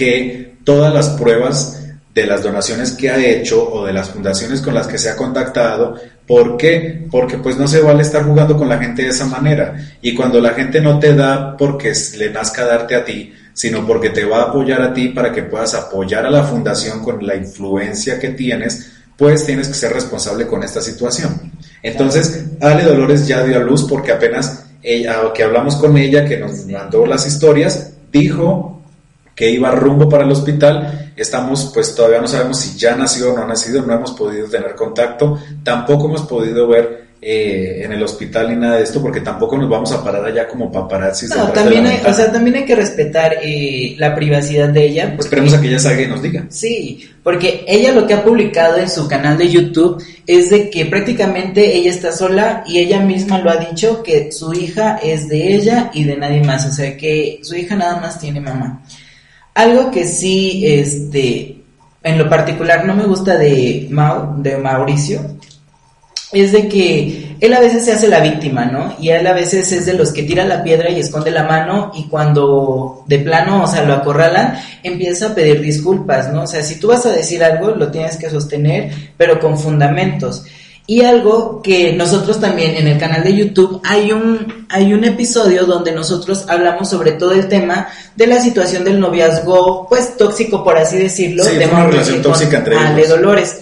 [0.00, 1.78] que todas las pruebas
[2.14, 5.16] de las donaciones que ha hecho o de las fundaciones con las que se ha
[5.16, 5.94] contactado.
[6.26, 7.06] ¿Por qué?
[7.10, 9.76] Porque pues no se vale estar jugando con la gente de esa manera.
[10.00, 14.08] Y cuando la gente no te da porque le nazca darte a ti, sino porque
[14.08, 17.36] te va a apoyar a ti para que puedas apoyar a la fundación con la
[17.36, 21.52] influencia que tienes, pues tienes que ser responsable con esta situación.
[21.82, 26.64] Entonces, Ale Dolores ya dio a luz porque apenas que hablamos con ella, que nos
[26.64, 28.78] mandó las historias, dijo
[29.40, 31.12] que iba rumbo para el hospital.
[31.16, 34.46] Estamos, pues todavía no sabemos si ya nació o no ha nacido, no hemos podido
[34.48, 39.22] tener contacto, tampoco hemos podido ver eh, en el hospital ni nada de esto, porque
[39.22, 41.26] tampoco nos vamos a parar allá como paparazzi.
[41.28, 45.16] No, también hay, o sea, también hay que respetar eh, la privacidad de ella.
[45.18, 46.44] Esperemos a que ella salga y nos diga.
[46.50, 50.84] Sí, porque ella lo que ha publicado en su canal de YouTube es de que
[50.84, 55.54] prácticamente ella está sola y ella misma lo ha dicho que su hija es de
[55.54, 58.82] ella y de nadie más, o sea que su hija nada más tiene mamá.
[59.54, 61.62] Algo que sí, este,
[62.02, 63.88] en lo particular no me gusta de,
[64.38, 65.20] de Mauricio
[66.32, 68.94] es de que él a veces se hace la víctima, ¿no?
[69.00, 71.90] Y él a veces es de los que tira la piedra y esconde la mano
[71.94, 76.42] y cuando de plano, o sea, lo acorralan, empieza a pedir disculpas, ¿no?
[76.42, 80.44] O sea, si tú vas a decir algo, lo tienes que sostener, pero con fundamentos.
[80.90, 85.64] Y algo que nosotros también en el canal de YouTube hay un, hay un episodio
[85.64, 90.76] donde nosotros hablamos sobre todo el tema de la situación del noviazgo, pues tóxico por
[90.76, 93.08] así decirlo, de una relación tóxica entre ellos.
[93.08, 93.56] Dolores.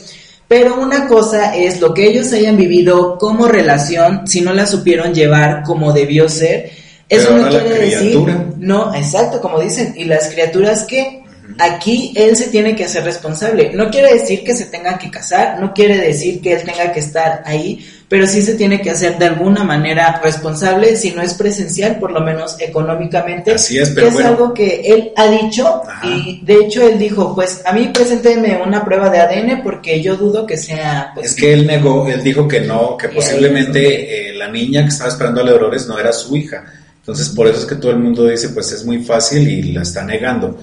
[0.48, 5.12] Pero una cosa es lo que ellos hayan vivido como relación, si no la supieron
[5.12, 6.70] llevar como debió ser,
[7.10, 8.18] eso no quiere decir,
[8.56, 11.24] no, exacto, como dicen, y las criaturas que
[11.58, 13.70] aquí él se tiene que hacer responsable.
[13.74, 17.00] No quiere decir que se tengan que casar, no quiere decir que él tenga que
[17.00, 21.34] estar ahí, pero sí se tiene que hacer de alguna manera responsable, si no es
[21.34, 23.52] presencial, por lo menos económicamente.
[23.52, 27.62] Así es, pero es algo que él ha dicho y de hecho él dijo, pues
[27.64, 31.12] a mí presénteme una prueba de ADN porque yo dudo que sea...
[31.14, 34.88] Pues, es que él negó, él dijo que no, que posiblemente eh, la niña que
[34.88, 36.64] estaba esperando a Dolores no era su hija.
[37.00, 39.82] Entonces por eso es que todo el mundo dice, pues es muy fácil y la
[39.82, 40.58] está negando.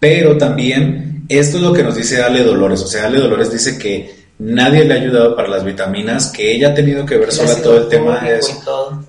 [0.00, 2.82] Pero también esto es lo que nos dice Ale Dolores.
[2.82, 6.70] O sea, Ale Dolores dice que nadie le ha ayudado para las vitaminas, que ella
[6.70, 8.40] ha tenido que ver sola todo el tema de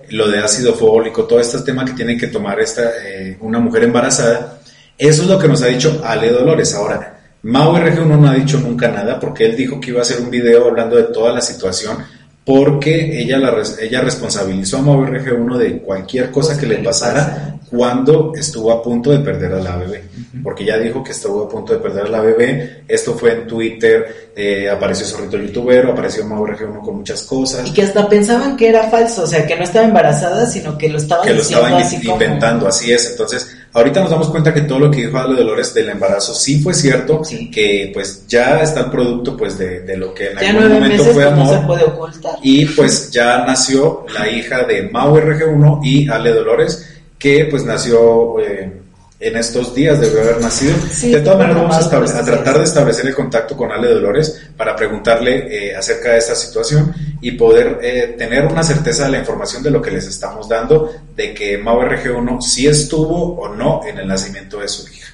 [0.09, 3.83] lo de ácido fólico, todo este tema que tiene que tomar esta, eh, una mujer
[3.83, 4.59] embarazada.
[4.97, 6.73] Eso es lo que nos ha didicho Ale Dolores.
[6.73, 10.19] Ahora, Mau RG1 no ha dicho nunca nada porque él dijo que iba a hacer
[10.19, 11.97] un video hablando de toda la situación
[12.45, 18.33] porque ella, la, ella responsabilizó a Mau RG1 de cualquier cosa que le pasara cuando
[18.35, 20.03] estuvo a punto de perder a la bebé,
[20.43, 23.47] porque ya dijo que estuvo a punto de perder a la bebé, esto fue en
[23.47, 27.67] Twitter, eh, apareció Zorrito el youtuber, apareció Mau 1 con muchas cosas.
[27.67, 30.89] Y que hasta pensaban que era falso, o sea, que no estaba embarazada, sino que
[30.89, 34.79] lo estaba que lo estaban inventando, así es, entonces ahorita nos damos cuenta que todo
[34.79, 38.91] lo que dijo Ale Dolores del embarazo sí fue cierto, que pues ya está el
[38.91, 41.59] producto pues de, lo que en algún momento fue pues, amor.
[41.59, 42.34] se puede ocultar.
[42.41, 46.85] Y pues ya nació la hija de Mau RG1 y Ale Dolores,
[47.17, 48.81] que pues nació eh,
[49.19, 50.75] en estos días, debe haber nacido.
[51.01, 55.69] de todas maneras vamos a, tratar de establecer el contacto con Ale Dolores para preguntarle
[55.69, 59.71] eh, acerca de esta situación y poder eh, tener una certeza de la información de
[59.71, 64.07] lo que les estamos dando, de que Mau RG1 sí estuvo o no en el
[64.07, 65.07] nacimiento de su hija.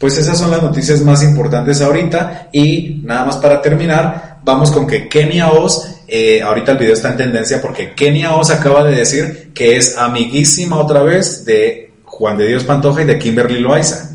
[0.00, 4.86] Pues esas son las noticias más importantes ahorita y nada más para terminar, vamos con
[4.86, 8.96] que Kenia Oz eh, ahorita el video está en tendencia porque Kenia Oz acaba de
[8.96, 14.08] decir que es amiguísima otra vez de Juan de Dios Pantoja y de Kimberly Loaiza.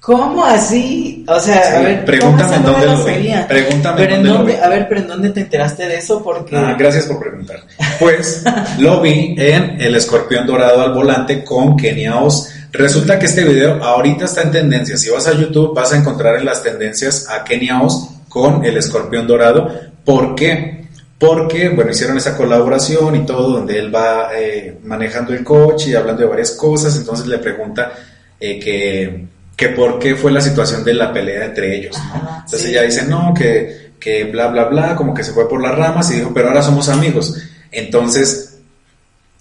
[0.00, 1.24] ¿Cómo así?
[1.26, 3.34] O sea, a ver, pregúntame en dónde lo vi.
[3.48, 6.22] Pregúntame pero en dónde, A ver, pero ¿en dónde te enteraste de eso?
[6.22, 6.56] Porque...
[6.56, 7.60] Ah, gracias por preguntar.
[7.98, 8.44] Pues
[8.78, 12.50] lo vi en El Escorpión Dorado al Volante con Kenia Oz.
[12.70, 14.96] Resulta que este video ahorita está en tendencia.
[14.96, 18.76] Si vas a YouTube vas a encontrar en las tendencias a Kenia Oz con El
[18.76, 19.70] Escorpión Dorado.
[20.04, 20.75] ¿Por qué?
[21.18, 25.94] Porque, bueno, hicieron esa colaboración y todo, donde él va eh, manejando el coche y
[25.94, 27.92] hablando de varias cosas, entonces le pregunta
[28.38, 29.26] eh, que,
[29.56, 32.42] que, por qué fue la situación de la pelea entre ellos, ¿no?
[32.44, 35.74] entonces ella dice, no, que, que bla, bla, bla, como que se fue por las
[35.74, 37.34] ramas y dijo, pero ahora somos amigos.
[37.72, 38.58] Entonces,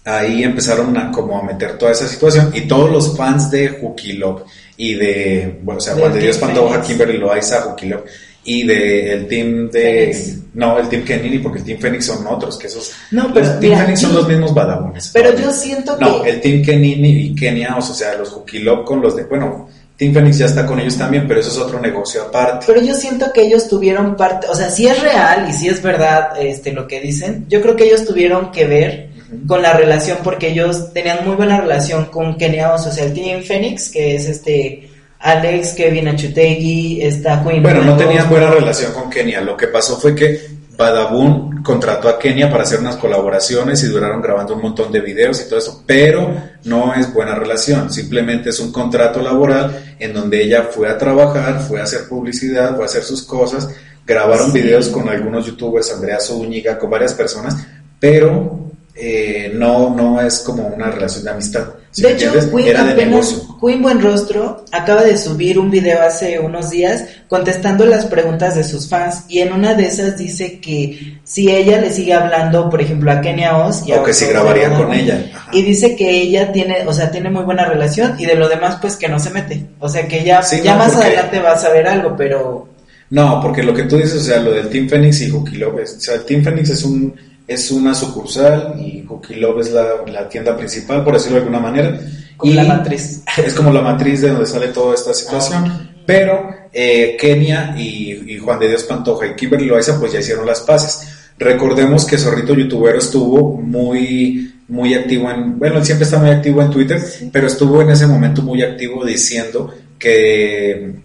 [0.05, 3.77] ahí empezaron a como a meter toda esa situación y todos los fans de
[4.17, 4.43] Love
[4.77, 8.03] y de, bueno, o sea, Juan de Dios Pantoja, Kimberly Loaiza, Love
[8.45, 10.15] y de el team de
[10.53, 13.59] no el team Kenini porque el team Phoenix son otros que esos no pero los
[13.59, 17.35] team Phoenix son los mismos badabones pero yo siento que no el team Kenini y
[17.35, 20.97] Kenia o sea los Hukilop con los de bueno Team Phoenix ya está con ellos
[20.97, 22.65] también, pero eso es otro negocio aparte.
[22.67, 25.81] Pero yo siento que ellos tuvieron parte, o sea, si es real y si es
[25.81, 29.09] verdad este lo que dicen, yo creo que ellos tuvieron que ver
[29.47, 33.41] con la relación porque ellos tenían muy buena relación con Kenia, o sea, el Team
[33.43, 37.63] Phoenix, que es este Alex, Kevin Achutegui, está Queen.
[37.63, 39.41] Bueno, no tenían buena relación con Kenia.
[39.41, 44.21] Lo que pasó fue que Badabun contrató a Kenia para hacer unas colaboraciones y duraron
[44.21, 48.59] grabando un montón de videos y todo eso, pero no es buena relación, simplemente es
[48.59, 52.87] un contrato laboral en donde ella fue a trabajar, fue a hacer publicidad, fue a
[52.87, 53.69] hacer sus cosas,
[54.05, 57.65] grabaron videos con algunos youtubers, Andrea Zúñiga, con varias personas,
[57.99, 58.64] pero
[58.97, 61.67] eh, no, no es como una relación de amistad.
[61.97, 63.57] de hecho, Queen, Era de negocio.
[63.59, 68.87] Queen Buenrostro acaba de subir un video hace unos días contestando las preguntas de sus
[68.87, 73.11] fans y en una de esas dice que si ella le sigue hablando, por ejemplo,
[73.11, 75.29] a Kenia Oz o que si grabaría con ella.
[75.51, 78.77] Y dice que ella tiene, o sea, tiene muy buena relación y de lo demás
[78.79, 79.65] pues que no se mete.
[79.79, 82.69] O sea, que ya, ya más adelante va a saber algo, pero
[83.09, 85.81] no, porque lo que tú dices, o sea, lo del Team Phoenix y Hooky Love,
[85.83, 87.13] o sea, el Team Phoenix es un
[87.47, 91.99] es una sucursal y Cookie Love es la, tienda principal, por decirlo de alguna manera.
[92.37, 93.21] Como la matriz.
[93.45, 95.65] Es como la matriz de donde sale toda esta situación.
[95.67, 100.45] Ah, Pero eh, Kenia y, Juan de Dios Pantoja y Kimberly Loaiza pues ya hicieron
[100.45, 101.07] las paces.
[101.37, 106.59] Recordemos que Zorrito Youtuber estuvo muy muy activo en, bueno, él siempre está muy activo
[106.59, 106.99] en Twitter,
[107.31, 110.95] pero estuvo en ese momento muy activo diciendo que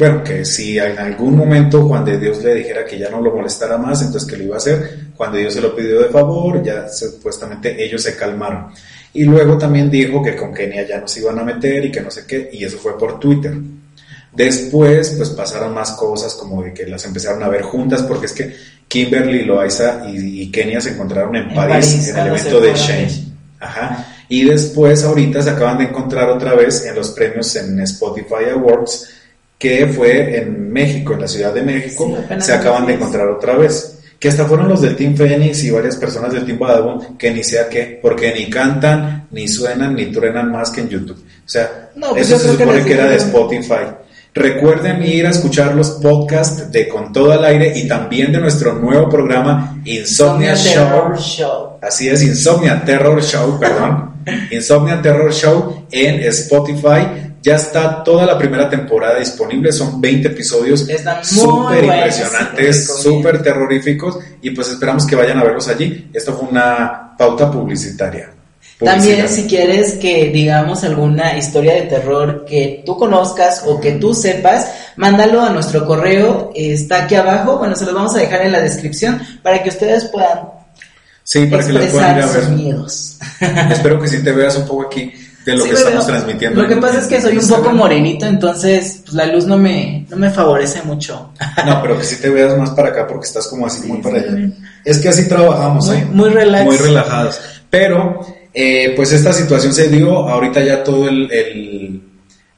[0.00, 3.34] bueno, que si en algún momento Juan de Dios le dijera que ya no lo
[3.34, 5.09] molestara más, entonces que lo iba a hacer.
[5.20, 8.68] Juan de Dios se lo pidió de favor, ya supuestamente ellos se calmaron.
[9.12, 12.00] Y luego también dijo que con Kenia ya no se iban a meter y que
[12.00, 13.54] no sé qué, y eso fue por Twitter.
[14.32, 18.32] Después, pues pasaron más cosas como de que las empezaron a ver juntas, porque es
[18.32, 18.56] que
[18.88, 23.24] Kimberly, Loaiza y, y Kenia se encontraron en, París, en el evento de Shane.
[23.60, 24.06] Ajá.
[24.26, 29.06] Y después, ahorita se acaban de encontrar otra vez en los premios en Spotify Awards
[29.58, 33.99] que fue en México, en la Ciudad de México, se acaban de encontrar otra vez.
[34.20, 37.42] Que hasta fueron los del Team Phoenix y varias personas del Team Badabun que ni
[37.42, 41.16] sea qué, porque ni cantan, ni suenan, ni truenan más que en YouTube.
[41.18, 43.86] O sea, pues eso se supone que, era de Spotify.
[44.34, 48.74] Recuerden ir a escuchar los podcasts de Con Todo al Aire y también de nuestro
[48.74, 51.16] nuevo programa Insomnia, Show.
[51.16, 51.78] Show.
[51.80, 54.20] Así es, Insomnia Terror Show, perdón.
[54.50, 60.86] Insomnia Terror Show en Spotify ya está toda la primera temporada disponible, son 20 episodios
[61.22, 66.10] súper impresionantes, súper terroríficos y pues esperamos que vayan a verlos allí.
[66.12, 68.34] Esto fue una pauta publicitaria.
[68.78, 74.14] También si quieres que digamos alguna historia de terror que tú conozcas o que tú
[74.14, 78.52] sepas, mándalo a nuestro correo, está aquí abajo, bueno, se los vamos a dejar en
[78.52, 80.60] la descripción para que ustedes puedan
[81.22, 82.48] Sí, para que les puedan ver.
[82.50, 83.18] miedos.
[83.70, 85.12] Espero que sí te veas un poco aquí
[85.56, 86.62] lo que estamos transmitiendo.
[86.62, 90.06] Lo que pasa es que soy un poco morenito, entonces pues, la luz no me,
[90.08, 91.32] no me favorece mucho.
[91.66, 94.18] No, pero que sí te veas más para acá porque estás como así muy para
[94.18, 94.50] allá.
[94.84, 96.06] Es que así trabajamos, muy, ¿eh?
[96.10, 96.30] Muy,
[96.64, 97.40] muy relajados.
[97.68, 98.20] Pero,
[98.52, 102.02] eh, pues esta situación se dio, ahorita ya todo el, el,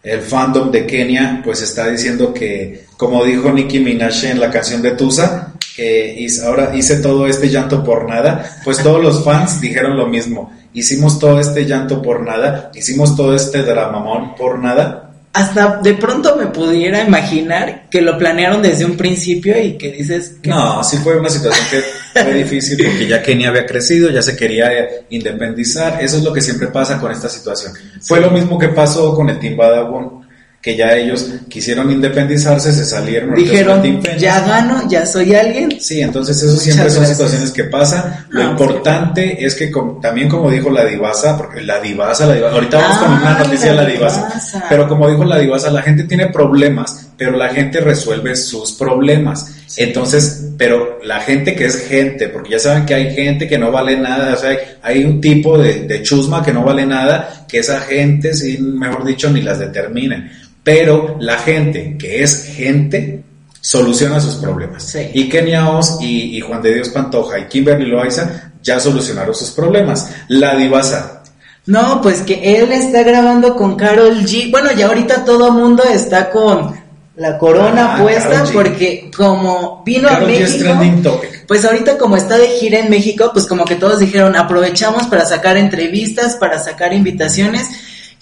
[0.02, 4.80] el, fandom de Kenia pues está diciendo que, como dijo Nicki Minaj en la canción
[4.80, 9.96] de Tusa, que ahora hice todo este llanto por nada, pues todos los fans dijeron
[9.96, 15.10] lo mismo hicimos todo este llanto por nada, hicimos todo este dramamón por nada.
[15.34, 20.36] Hasta de pronto me pudiera imaginar que lo planearon desde un principio y que dices
[20.42, 20.50] que...
[20.50, 24.36] No, sí fue una situación que fue difícil porque ya Kenia había crecido, ya se
[24.36, 24.70] quería
[25.08, 27.72] independizar, eso es lo que siempre pasa con esta situación.
[28.02, 30.21] Fue lo mismo que pasó con el Team Badabun
[30.62, 33.34] que ya ellos quisieron independizarse, se salieron.
[33.34, 33.82] Dijeron,
[34.16, 35.80] ya gano, ya soy alguien.
[35.80, 38.26] Sí, entonces eso siempre son situaciones que pasan.
[38.28, 42.54] Lo ah, importante es que también como dijo la divasa, porque la divasa, la divasa
[42.54, 46.04] ahorita vamos con una noticia de la divasa, pero como dijo la divasa, la gente
[46.04, 49.52] tiene problemas, pero la gente resuelve sus problemas.
[49.76, 53.72] Entonces, pero la gente que es gente, porque ya saben que hay gente que no
[53.72, 57.58] vale nada, o sea, hay un tipo de, de chusma que no vale nada, que
[57.58, 60.30] esa gente, sí, mejor dicho, ni las determinen
[60.62, 63.22] pero la gente que es gente
[63.60, 64.96] soluciona sus problemas.
[65.12, 70.10] Y Kenia Oz y, Juan de Dios Pantoja y Kimberly Loaiza ya solucionaron sus problemas.
[70.28, 71.22] La divasa.
[71.66, 74.50] No, pues que él está grabando con Carol G.
[74.50, 76.80] Bueno, ya ahorita todo mundo está con
[77.14, 82.78] la corona ah, puesta porque como vino a México, pues ahorita como está de gira
[82.78, 87.68] en México, pues como que todos dijeron, aprovechamos para sacar entrevistas, para sacar invitaciones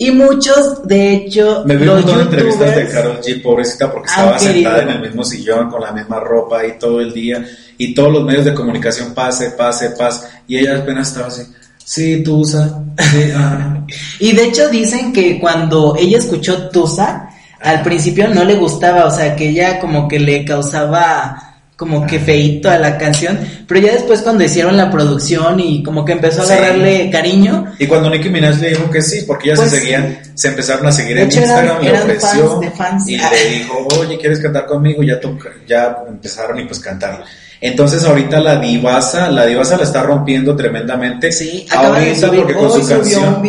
[0.02, 4.08] y muchos, de hecho, me vi un montón de entrevistas de Carol G, pobrecita, porque
[4.08, 7.92] estaba sentada en el mismo sillón con la misma ropa y todo el día, y
[7.92, 11.42] todos los medios de comunicación pase, pase, pase, y ella apenas estaba así.
[11.84, 12.82] Sí, Tusa.
[12.98, 13.84] Sí, ah.
[14.20, 17.28] y de hecho dicen que cuando ella escuchó Tusa,
[17.60, 21.49] al principio no le gustaba, o sea, que ella como que le causaba
[21.80, 26.04] como que feito a la canción, pero ya después cuando hicieron la producción y como
[26.04, 27.72] que empezó a agarrarle cariño.
[27.78, 30.86] Y cuando Nicki Minaj le dijo que sí, porque ya se pues seguían, se empezaron
[30.86, 32.60] a seguir en Instagram, le ofreció
[33.06, 35.02] y le dijo, oye, ¿quieres cantar conmigo?
[35.02, 35.18] Ya,
[35.66, 37.22] ya empezaron y pues cantaron.
[37.60, 41.30] Entonces ahorita la divasa, la divasa la está rompiendo tremendamente.
[41.30, 43.42] Sí, ahorita porque con su canción,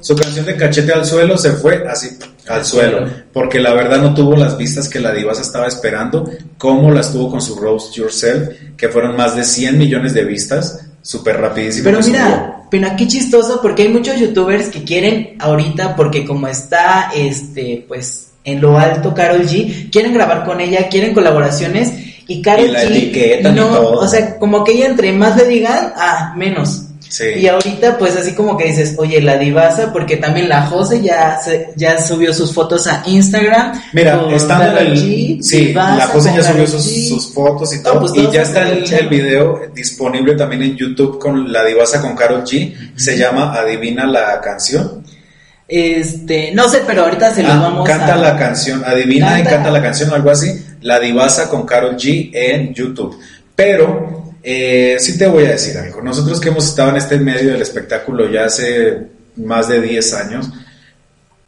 [0.00, 2.10] su canción de cachete al suelo se fue así
[2.48, 6.90] al suelo, porque la verdad no tuvo las vistas que la divasa estaba esperando, como
[6.90, 11.40] las tuvo con su Roast Yourself, que fueron más de 100 millones de vistas súper
[11.40, 11.84] rapidísimo.
[11.84, 17.10] Pero mira, pero qué chistoso porque hay muchos youtubers que quieren ahorita porque como está
[17.14, 21.92] este pues en lo alto Carol G, quieren grabar con ella, quieren colaboraciones
[22.26, 26.84] y Carol G no, o sea, como que ella entre más le digan, ah, menos.
[27.36, 31.38] Y ahorita pues así como que dices, oye, la divasa, porque también la Jose ya
[31.76, 33.80] ya subió sus fotos a Instagram.
[33.92, 35.42] Mira, estando en el...
[35.42, 38.00] sí, la Jose ya subió sus, fotos y todo.
[38.00, 42.16] Pues, y ya está el, el, video disponible también en YouTube con la divasa con
[42.16, 42.74] Carol G.
[42.96, 45.04] Se llama Adivina la canción.
[45.66, 49.70] Este, no sé, pero ahorita se lo ah, vamos canta la canción, adivina y canta
[49.70, 53.18] la canción o algo así, La Divasa con Carol G en YouTube.
[53.56, 56.02] Pero eh, sí te voy a decir algo.
[56.02, 58.98] Nosotros que hemos estado en este medio del espectáculo ya hace
[59.36, 60.50] más de 10 años,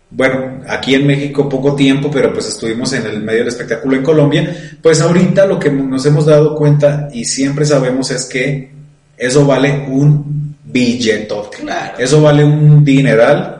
[0.08, 4.02] bueno, aquí en México poco tiempo, pero pues estuvimos en el medio del espectáculo en
[4.02, 8.70] Colombia, pues ahorita lo que nos hemos dado cuenta y siempre sabemos es que
[9.18, 11.58] eso vale un billetote.
[11.98, 13.55] Eso vale un dineral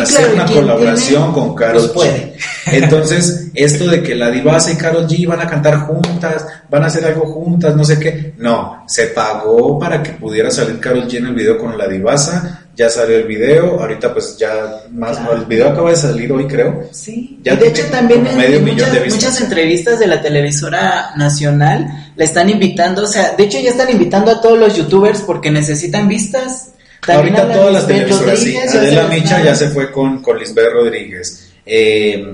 [0.00, 2.32] hacer una colaboración con Carol pues G.
[2.72, 6.86] Entonces, esto de que la Divasa y Carol G van a cantar juntas, van a
[6.86, 11.18] hacer algo juntas, no sé qué, no, se pagó para que pudiera salir Carol G
[11.18, 15.46] en el video con la Divasa, ya salió el video, ahorita pues ya más, el
[15.46, 16.88] video acaba de salir hoy creo.
[16.92, 23.04] Sí, ya de hecho también en, muchas, entrevistas de la televisora nacional le están invitando,
[23.04, 26.72] o sea, de hecho ya están invitando a todos los youtubers porque necesitan vistas.
[27.06, 28.56] Ahorita todas las televisoras, sí.
[28.56, 31.52] Adela Micha ya se fue con, con Lisbeth Rodríguez.
[31.64, 32.24] Eh,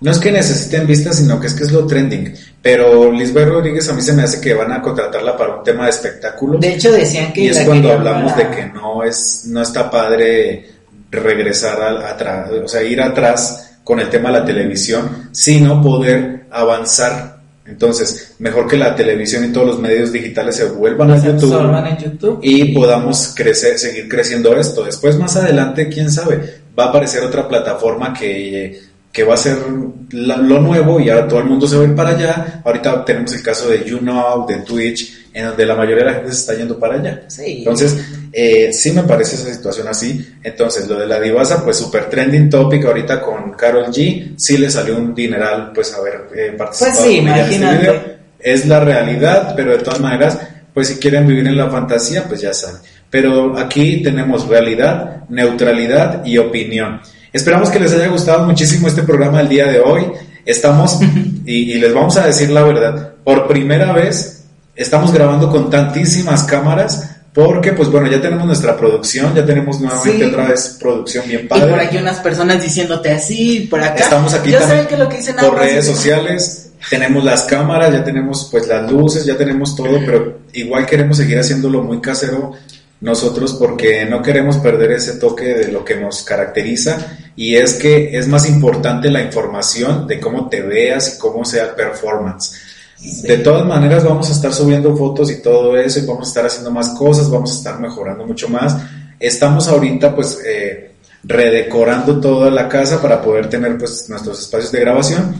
[0.00, 2.34] no es que necesiten vistas, sino que es que es lo trending.
[2.60, 5.84] Pero Lisbeth Rodríguez a mí se me hace que van a contratarla para un tema
[5.84, 6.58] de espectáculo.
[6.58, 7.42] De hecho decían que...
[7.42, 10.66] Y es cuando hablamos de que no, es, no está padre
[11.10, 17.33] regresar atrás, o sea, ir atrás con el tema de la televisión, sino poder avanzar
[17.66, 22.74] entonces, mejor que la televisión y todos los medios digitales se vuelvan a YouTube, y
[22.74, 24.84] podamos crecer, seguir creciendo esto.
[24.84, 29.56] Después, más adelante, quién sabe, va a aparecer otra plataforma que, que va a ser
[30.10, 32.62] lo nuevo y ahora todo el mundo se va a ir para allá.
[32.64, 36.32] Ahorita tenemos el caso de YouNow, de Twitch, en donde la mayoría de la gente
[36.32, 37.26] se está yendo para allá.
[37.38, 37.96] Entonces,
[38.32, 40.34] eh, sí me parece esa situación así.
[40.44, 44.70] Entonces, lo de la divasa, pues super trending topic ahorita con Carol G, sí le
[44.70, 48.02] salió un dineral, pues haber eh, participado pues sí, en este video.
[48.38, 50.38] Es la realidad, pero de todas maneras,
[50.72, 52.80] pues si quieren vivir en la fantasía, pues ya saben.
[53.10, 57.00] Pero aquí tenemos realidad, neutralidad y opinión.
[57.32, 60.04] Esperamos que les haya gustado muchísimo este programa el día de hoy.
[60.44, 61.00] Estamos,
[61.44, 64.43] y, y les vamos a decir la verdad, por primera vez
[64.76, 70.24] estamos grabando con tantísimas cámaras porque, pues bueno, ya tenemos nuestra producción, ya tenemos nuevamente
[70.24, 71.66] otra vez producción bien padre.
[71.66, 74.04] Y por aquí unas personas diciéndote así, por acá.
[74.04, 78.48] Estamos aquí también que lo que dicen por redes sociales, tenemos las cámaras, ya tenemos
[78.52, 82.52] pues las luces, ya tenemos todo, pero igual queremos seguir haciéndolo muy casero
[83.00, 88.16] nosotros porque no queremos perder ese toque de lo que nos caracteriza y es que
[88.16, 92.54] es más importante la información de cómo te veas y cómo sea el performance
[93.04, 96.46] de todas maneras vamos a estar subiendo fotos y todo eso y vamos a estar
[96.46, 98.76] haciendo más cosas, vamos a estar mejorando mucho más.
[99.20, 100.92] Estamos ahorita pues eh,
[101.22, 105.34] redecorando toda la casa para poder tener pues nuestros espacios de grabación,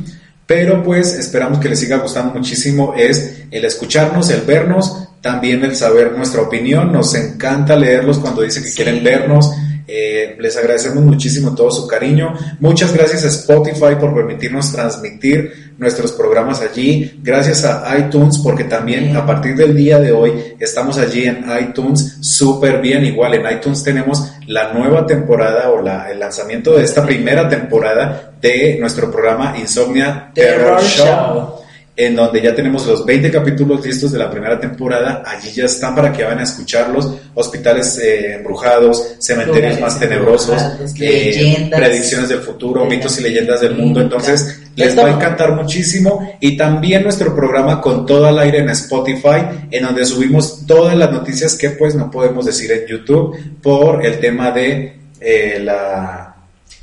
[0.47, 5.75] pero pues esperamos que les siga gustando muchísimo es el escucharnos, el vernos, también el
[5.75, 9.51] saber nuestra opinión, nos encanta leerlos cuando dicen que quieren vernos
[9.87, 12.35] eh, les agradecemos muchísimo todo su cariño.
[12.61, 17.19] Muchas gracias a Spotify por permitirnos transmitir nuestros programas allí.
[17.23, 22.19] Gracias a iTunes porque también a partir del día de hoy estamos allí en iTunes
[22.21, 23.05] súper bien.
[23.05, 28.35] Igual en iTunes tenemos la nueva temporada o la, el lanzamiento de esta primera temporada
[28.41, 31.65] de nuestro programa Insomnia Terror, Show
[31.97, 35.23] en donde ya tenemos los 20 capítulos listos de la primera temporada.
[35.25, 37.13] Allí ya están para que vayan a escucharlos.
[37.35, 40.61] Hospitales eh, embrujados, cementerios más tenebrosos,
[41.01, 44.01] eh, predicciones del futuro, mitos y leyendas del mundo.
[44.01, 46.37] Entonces, les va a encantar muchísimo.
[46.41, 51.11] Y también nuestro programa con todo el aire en Spotify, en donde subimos todas las
[51.11, 56.35] noticias que pues no podemos decir en YouTube por el tema de eh, la...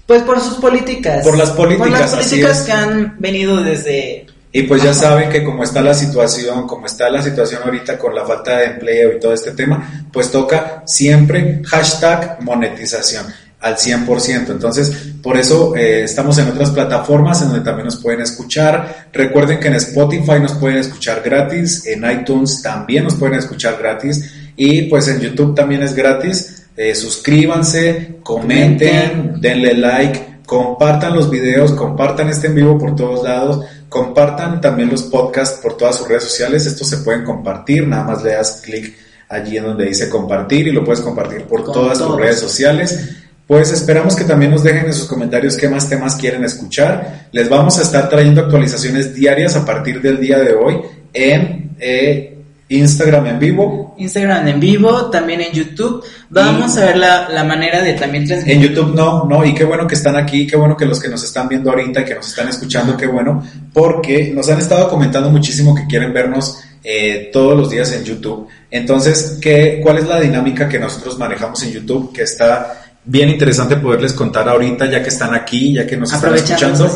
[0.06, 1.24] Pues por sus políticas.
[1.24, 1.90] Por las políticas.
[1.90, 5.94] Por las políticas que han venido desde y pues ya saben que como está la
[5.94, 10.08] situación, como está la situación ahorita con la falta de empleo y todo este tema,
[10.12, 13.28] pues toca siempre hashtag monetización
[13.62, 14.50] al 100%.
[14.50, 14.92] Entonces,
[15.22, 19.08] por eso eh, estamos en otras plataformas en donde también nos pueden escuchar.
[19.14, 24.34] Recuerden que en Spotify nos pueden escuchar gratis, en iTunes también nos pueden escuchar gratis
[24.56, 26.66] y pues en YouTube también es gratis.
[26.76, 33.66] Eh, suscríbanse, comenten, denle like, compartan los videos, compartan este en vivo por todos lados
[33.92, 36.66] Compartan también los podcasts por todas sus redes sociales.
[36.66, 38.96] Estos se pueden compartir, nada más le das clic
[39.28, 43.18] allí en donde dice compartir y lo puedes compartir por todas tus redes sociales.
[43.52, 47.28] Pues esperamos que también nos dejen en sus comentarios qué más temas quieren escuchar.
[47.34, 50.78] Les vamos a estar trayendo actualizaciones diarias a partir del día de hoy
[51.12, 52.38] en eh,
[52.70, 53.94] Instagram en vivo.
[53.98, 56.02] Instagram en vivo, también en YouTube.
[56.30, 58.56] Vamos a ver la, manera de también transmitir.
[58.56, 61.10] En YouTube no, no, y qué bueno que están aquí, qué bueno que los que
[61.10, 65.30] nos están viendo ahorita, que nos están escuchando, qué bueno, porque nos han estado comentando
[65.30, 68.48] muchísimo que quieren vernos eh, todos los días en YouTube.
[68.72, 73.78] Entonces, ¿qué, ¿cuál es la dinámica que nosotros manejamos en YouTube que está bien interesante
[73.78, 76.90] poderles contar ahorita, ya que están aquí, ya que nos están escuchando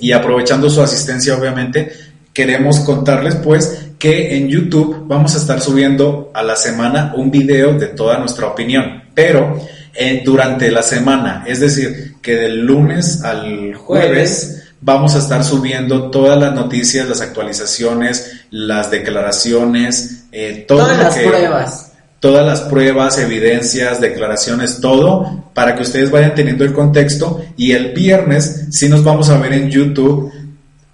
[0.00, 1.92] y aprovechando su asistencia, obviamente,
[2.32, 7.74] queremos contarles pues que en YouTube vamos a estar subiendo a la semana un video
[7.78, 9.60] de toda nuestra opinión, pero
[9.94, 16.10] eh, durante la semana, es decir, que del lunes al jueves, vamos a estar subiendo
[16.10, 21.89] todas las noticias, las actualizaciones, las declaraciones, eh, todas las pruebas.
[22.20, 27.42] Todas las pruebas, evidencias, declaraciones, todo, para que ustedes vayan teniendo el contexto.
[27.56, 30.30] Y el viernes sí nos vamos a ver en YouTube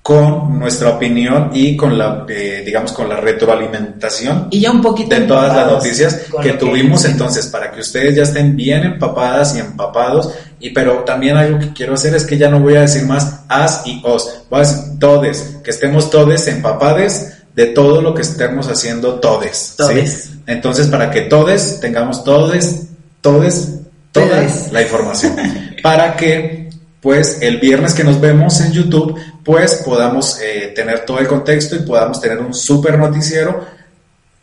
[0.07, 5.17] con nuestra opinión y con la, eh, digamos, con la retroalimentación y ya un poquito
[5.17, 7.05] de todas las noticias que tuvimos.
[7.07, 10.33] entonces, para que ustedes ya estén bien empapadas y empapados.
[10.61, 13.41] Y pero también algo que quiero hacer es que ya no voy a decir más
[13.49, 18.21] as y os, voy a decir todes, que estemos todes empapades de todo lo que
[18.21, 19.75] estemos haciendo todes.
[19.77, 20.31] todes.
[20.47, 22.89] Entonces, para que todes tengamos todes,
[23.23, 23.81] todes,
[24.13, 25.35] toda la información.
[25.83, 26.69] para que
[27.01, 31.77] pues el viernes que nos vemos en YouTube, pues podamos eh, tener todo el contexto
[31.77, 33.65] y podamos tener un súper noticiero,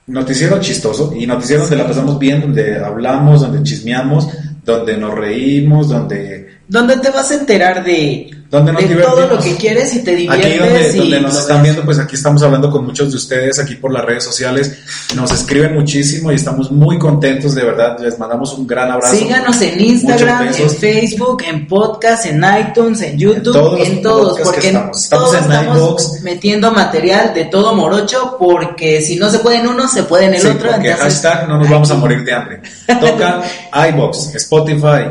[0.08, 4.28] noticiero chistoso y noticiero donde la pasamos bien, donde hablamos, donde chismeamos,
[4.66, 6.53] donde nos reímos, donde...
[6.68, 10.90] Donde te vas a enterar de de todo lo que quieres y te diviertes.
[10.90, 13.92] Aquí donde, nos están viendo, pues aquí estamos hablando con muchos de ustedes, aquí por
[13.92, 14.78] las redes sociales,
[15.16, 19.16] nos escriben muchísimo y estamos muy contentos, de verdad, les mandamos un gran abrazo.
[19.16, 25.10] Síganos en Instagram, en Facebook, en podcast, en iTunes, en YouTube, en todos, porque estamos.
[25.10, 30.04] todos estamos, metiendo material de todo morocho, porque si no se puede en uno, se
[30.04, 30.70] puede en el otro.
[30.72, 32.62] Porque hashtag no nos vamos a morir de hambre.
[32.88, 33.42] Toca
[33.90, 35.06] iBox, Spotify,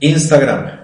[0.00, 0.77] Instagram,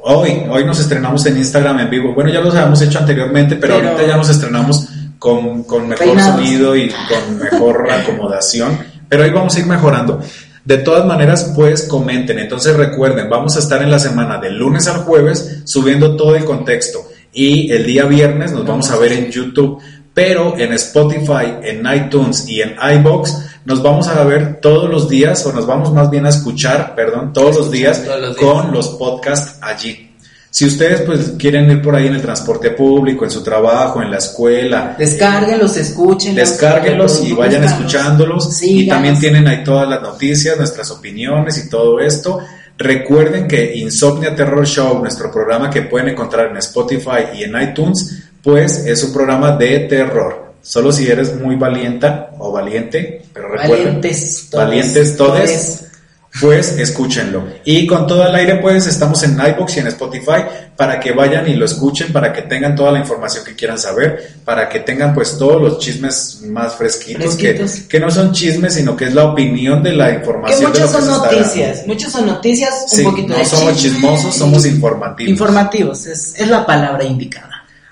[0.00, 2.14] Hoy, hoy nos estrenamos en Instagram en vivo.
[2.14, 4.86] Bueno, ya los habíamos hecho anteriormente, pero, ahorita ya nos estrenamos
[5.18, 8.78] con, mejor sonido y con mejor acomodación.
[9.08, 10.20] Pero hoy vamos a ir mejorando.
[10.64, 12.38] De todas maneras, pues comenten.
[12.38, 16.44] Entonces recuerden, vamos a estar en la semana del lunes al jueves subiendo todo el
[16.44, 17.08] contexto.
[17.32, 19.82] Y el día viernes nos vamos a ver en YouTube.
[20.14, 25.44] Pero en Spotify, en iTunes y en iBox nos vamos a ver todos los días,
[25.44, 28.02] o nos vamos más bien a escuchar, perdón, todos los días,
[28.40, 30.10] con los podcasts allí.
[30.48, 34.10] Si ustedes pues quieren ir por ahí en el transporte público, en su trabajo, en
[34.10, 38.62] la escuela, descárguenlos, escuchen, descárguenlos y vayan escuchándolos.
[38.62, 42.38] y también tienen ahí todas las noticias, nuestras opiniones y todo esto.
[42.78, 48.30] Recuerden que Insomnia Terror Show, nuestro programa que pueden encontrar en Spotify y en iTunes,
[48.42, 50.47] pues es un programa de terror.
[50.68, 55.80] Solo si eres muy valienta o valiente, pero recuerden, valientes, valientes todos,
[56.42, 57.42] pues escúchenlo.
[57.64, 60.42] Y con todo el aire, pues estamos en iBox y en Spotify
[60.76, 64.40] para que vayan y lo escuchen, para que tengan toda la información que quieran saber,
[64.44, 68.94] para que tengan pues todos los chismes más fresquitos, Que, que, no son chismes, sino
[68.94, 70.70] que es la opinión de la información.
[70.70, 75.30] Que muchos son noticias, muchos son noticias, un poquito no somos chismosos, somos informativos.
[75.30, 77.47] Informativos, es, es la palabra indicada.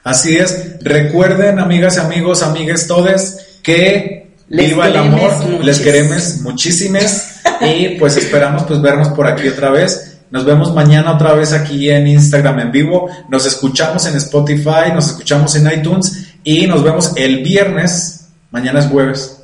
[0.07, 5.33] Así es, recuerden amigas y amigos, amigues todes, que viva el amor,
[5.65, 10.19] les queremos muchísimas y pues esperamos pues vernos por aquí otra vez.
[10.31, 15.09] Nos vemos mañana otra vez aquí en Instagram en vivo, nos escuchamos en Spotify, nos
[15.09, 19.39] escuchamos en iTunes y nos vemos el viernes, mañana es jueves.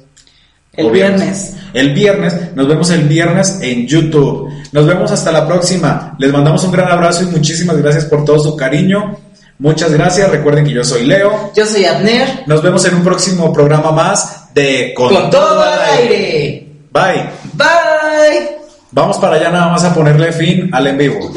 [0.75, 1.57] El viernes.
[1.75, 4.49] El viernes, nos vemos el viernes en YouTube.
[4.71, 6.15] Nos vemos hasta la próxima.
[6.21, 9.19] Les mandamos un gran abrazo y muchísimas gracias por todo su cariño.
[9.63, 10.29] Muchas gracias.
[10.29, 11.53] Recuerden que yo soy Leo.
[11.55, 12.43] Yo soy Abner.
[12.49, 16.67] Nos vemos en un próximo programa más de Con, todo al aire.
[16.91, 17.31] Bye.
[17.53, 18.57] Bye.
[18.91, 21.33] Vamos para allá nada más a ponerle fin al en vivo.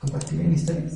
[0.00, 0.92] Compartir en historias.